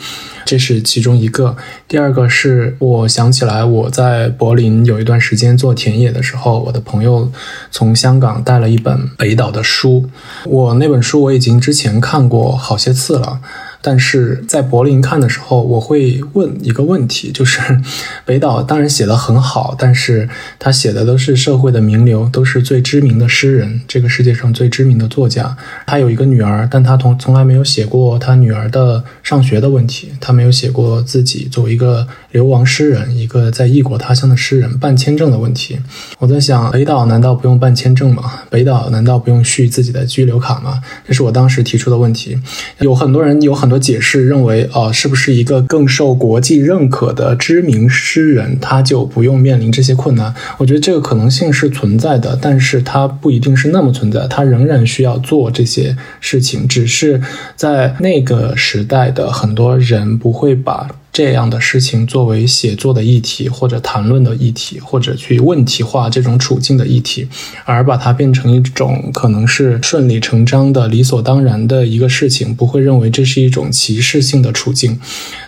[0.45, 1.57] 这是其中一个。
[1.85, 7.29] 第二个是我想起来，我在柏林有一段时间做田野的时候，我的朋友
[7.69, 10.09] 从香港带了一本北岛的书。
[10.45, 13.41] 我那本书我已经之前看过好些次了。
[13.85, 17.59] 但是在柏林看的时候，我会问一个问题，就是
[18.23, 25.57] 北岛当然写的很好，但是他写的都是社会的名流，都是最知名的诗人，这个世界上最知名的作家。
[25.85, 35.77] 他有一个女儿，但他从从来没有写过他女儿的上学的问题，他没有写过自己作为一个流亡诗人，一个在异国他乡的诗人办签证的问题。
[36.19, 38.31] 我在想，北岛难道不用办签证吗？
[38.49, 40.81] 北岛难道不用续自己的居留卡吗？
[41.05, 42.39] 这是我当时提出的问题。
[42.79, 43.72] 有很多人有很。
[43.79, 50.33] 解释认为，呃，是不是一个更受国际认可的知名诗人，他就不用面临这些困难？
[50.57, 57.21] 我觉得这个可能性是存在的，但是他不一定是那么存在，他仍然需要做这些事情，只是
[57.55, 60.89] 在那个时代的很多人不会把。
[61.13, 67.27] 这样的事情作为写作的议题，或者谈论的议题，或者去问题化这种处境的议题，
[67.65, 74.99] 而把它变成一种可能是顺理成章的、理所当然的一个事情，不会认为这是一种歧视性的处境。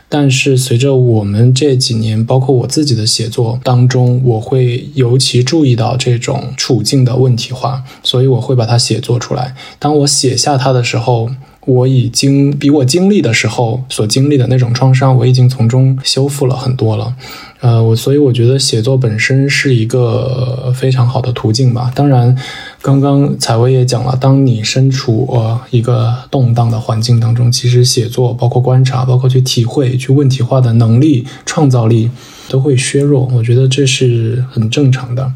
[0.07, 9.55] 但是随着我们这几年，包括我自己的写作当中，我会尤其注意到这种处境的问题化，所以我会把它写作出来。
[9.79, 11.31] 当我写下它的时候。
[11.65, 17.13] 我已经比我经历的时候所经历的那种创伤，我已经从中修复了很多了。
[17.61, 21.91] 呃，我所以我觉得写作本身是一个非常好的途径吧。
[21.95, 22.37] 当然，
[22.81, 32.11] 刚刚采薇也讲了，当你身处呃一个动荡的环境当中，其实写作包括观察，包括去体会、去问题化的能力、创造力
[32.47, 33.27] 都会削弱。
[33.33, 35.31] 我觉得这是很正常的。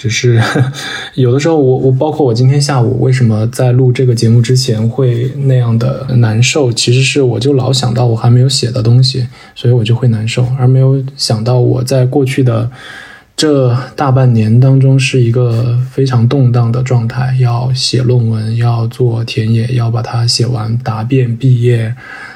[0.00, 0.40] 只是
[1.12, 12.70] 有的时候，我我包括我今天下午为什么在录这个节目之前会那样的难受，其实是我就老想到我还没有写的东西，所以我就会难受，而没有想到我在过去的
[13.36, 21.94] 这大半年当中是一个非常动荡的状态，要写论文，要做田野，要把它写完，答辩，毕业。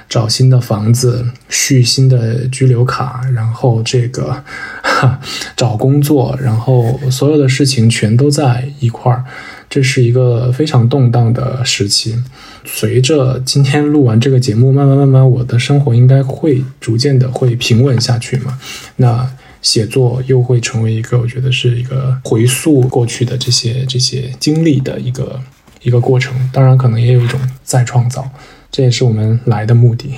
[0.08, 4.42] 找新的房子，续新的居留卡，然后这个
[4.82, 5.20] 哈
[5.56, 9.24] 找工作，然后所有的事情全都在一块儿，
[9.68, 12.16] 这是一个非常动荡的时期。
[12.64, 18.58] 随着今天录完这个节目，慢慢慢慢，我的生活应该会逐渐的会平稳下去嘛。
[18.96, 19.28] 那
[19.60, 25.40] 写作又会成为一个，我觉得是一个回溯过去的这些这些经历的一个
[25.82, 26.32] 一个过程。
[26.52, 28.30] 当然，可能也有一种再创造。
[28.74, 30.14] 这也是我们来的目的。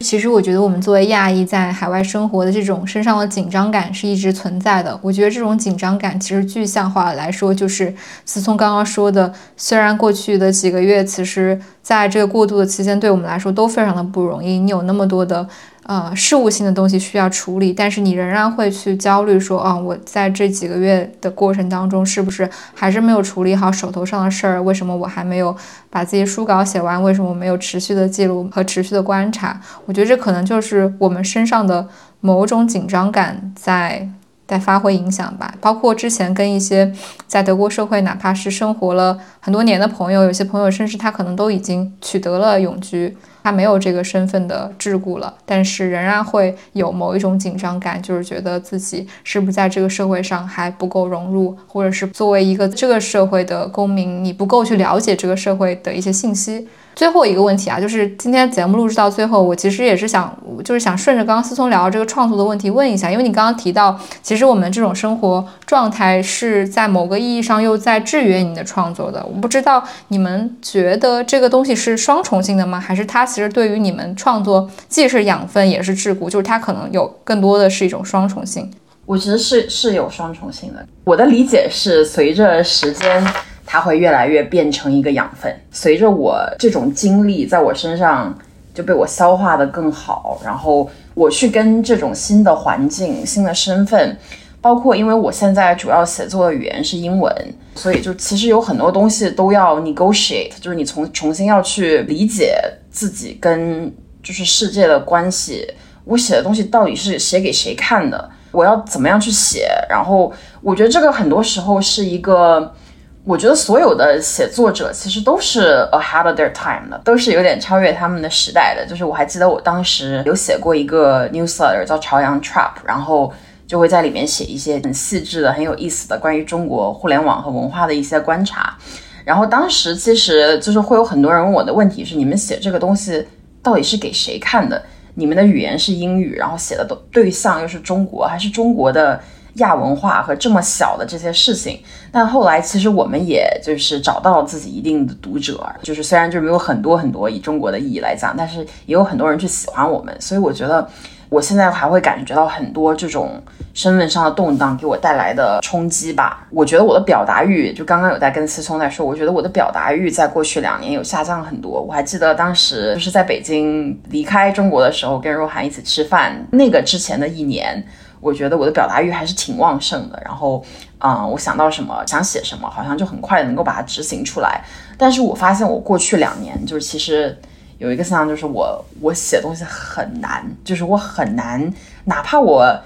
[0.00, 4.98] 其实我觉得我们作为亚裔在海外生活的这种身上的紧张感是一直存在的。
[5.00, 7.94] 我觉得这种紧张感其实具象化来说，就是
[8.26, 14.58] 思聪刚刚说的，虽然过去的几个月，其实在这个过渡的期间，对我们来说都非常的不容易。
[14.58, 15.48] 你有那么多的。
[15.90, 24.62] 呃，事务性的东西需要处理，但是你仍然会去焦虑，说啊，我在这几个月的过程当中，是不是还是没有处理好手头上的事儿？
[24.62, 25.56] 为什么我还没有
[25.90, 27.02] 把自己书稿写完？
[27.02, 29.60] 为什么没有持续的记录和持续的观察？
[29.84, 31.88] 我觉得这可能就是我们身上的
[32.20, 34.08] 某种紧张感在
[34.50, 35.54] 在发挥影响吧。
[35.60, 36.92] 包括之前跟一些
[37.28, 43.16] 在德国社会，哪怕是生活了很多年的朋友，有些朋友甚至他可能都已经取得了永居。
[43.42, 56.68] 他没有这个身份的桎梏了，但是仍然会有某一种紧张感，就是觉得自己是不是在这个社会上还不够融入，或者是作为一个这个社会的公民，你不够去了解这个社会的一些信息。
[57.00, 69.24] 最后一个问题啊，就是今天节目录制到最后，我其实也是想，就是想顺着刚刚思聪聊这个创作的问题问一下，因为你刚刚提到，其实我们这种生活状态是在某个意义上又在制约你的创作的。
[69.24, 72.78] 我不知道你们觉得这个东西是双重性的吗？
[72.78, 78.70] 还是它其实对于你们创作既是养分也是桎梏，就是它可能有更多的是一种双重性？
[79.06, 80.86] 我觉得是是有双重性的。
[81.04, 83.26] 我的理解是，随着时间。
[83.72, 88.36] 它会越来越变成一个养分，随着我这种经历在我身上
[88.74, 94.18] 就被我消化的更好，然后我去跟这种新的环境、新的身份，
[94.60, 97.32] 包括因为我现在主要写作的语言是英文，
[97.76, 102.60] 所以就其实有很多东西都要 negotiate，就是你重重新要去理解
[102.90, 105.64] 自己跟就是世界的关系，
[106.04, 112.74] 我写的东西到底是写给谁看的，我要怎么样去写，然后我觉得这个很多时候是一个。
[113.22, 118.86] 我觉得所有的写作者其实都是 ahead of their time 的，都是有点超越他们的时代的。
[118.86, 123.30] 就是我还记得我当时有写过一个 newsletter 叫朝阳 Trap，然后
[123.66, 128.76] 就会在里面写一些很细致的、很有意思的关于中国互联网和文化的一些观察。
[129.22, 133.28] 然后当时其实就是会有很多人问我的问题是：你们写这个东西
[133.62, 134.82] 到底是给谁看的？
[135.14, 139.20] 你们的语言是英语，然后写的都对象又是中国，还是中国的？
[139.60, 141.80] 亚文化和这么小的这些事情，
[142.12, 150.86] 但后来其实我们也就是找到了自己一定的读者，就是虽然就没有很多很多以中国的意义来讲，但是也有很多人去喜欢我们，所以我觉得
[151.28, 153.40] 我现在还会感觉到很多这种
[153.72, 156.46] 身份上的动荡给我带来的冲击吧。
[156.50, 161.80] 我觉得我的表达欲，就刚刚有在跟思聪在说，我觉得我的表达欲在过去两年有下降很多。
[161.80, 167.84] 我还记得当时就是在北京离开中国的时候，跟若涵一起吃饭，那个之前的一年。
[168.20, 170.62] 我觉得我的表达欲还是挺旺盛的，然后，
[170.98, 174.62] 嗯，我想到什么想写什么，好像就很快能够把它执行出来。
[174.98, 177.34] 但是我发现我过去两年，就是其实
[177.78, 181.72] 有一个现象，就是我我写东西很难，就是我很难，
[182.04, 182.78] 哪怕我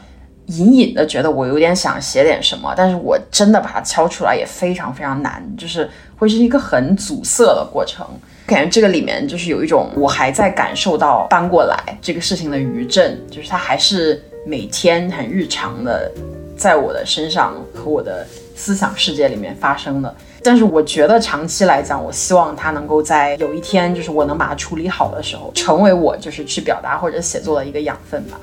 [0.46, 8.06] 隐隐的觉得我有点想写点什么，但是我真的把它敲出来也非常非常难，就是会是一个很阻塞的过程。
[8.46, 14.22] 感觉这个里面就是有一种我还在感受到搬过来这个事情的余震，就是它还是。
[14.46, 16.12] 每天很日常的，
[16.54, 28.38] 在我的身上和我的思想世界里面发生的，但是我觉得长期来讲，我希望它能够在有一天，就是我能把它处理好的时候，成为我就是去表达或者写作的一个养分吧。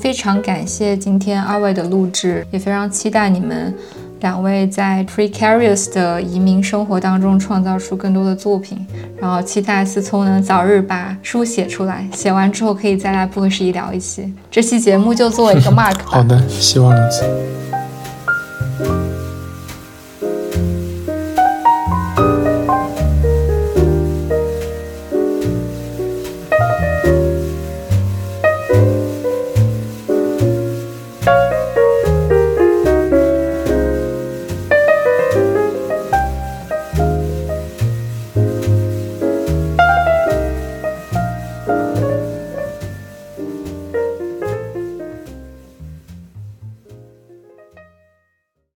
[0.00, 3.72] 非常感谢今天二位的录制，也非常期待你们。
[4.20, 8.86] 两位在 precarious 的移民生活当中创造出更多的作品，
[9.20, 14.32] 然后期待思聪能早日把书写出来，写完之后可以再来不合时宜聊一期。
[14.50, 15.96] 这期节目就做一个 mark。
[16.04, 17.24] 好的，希望如此。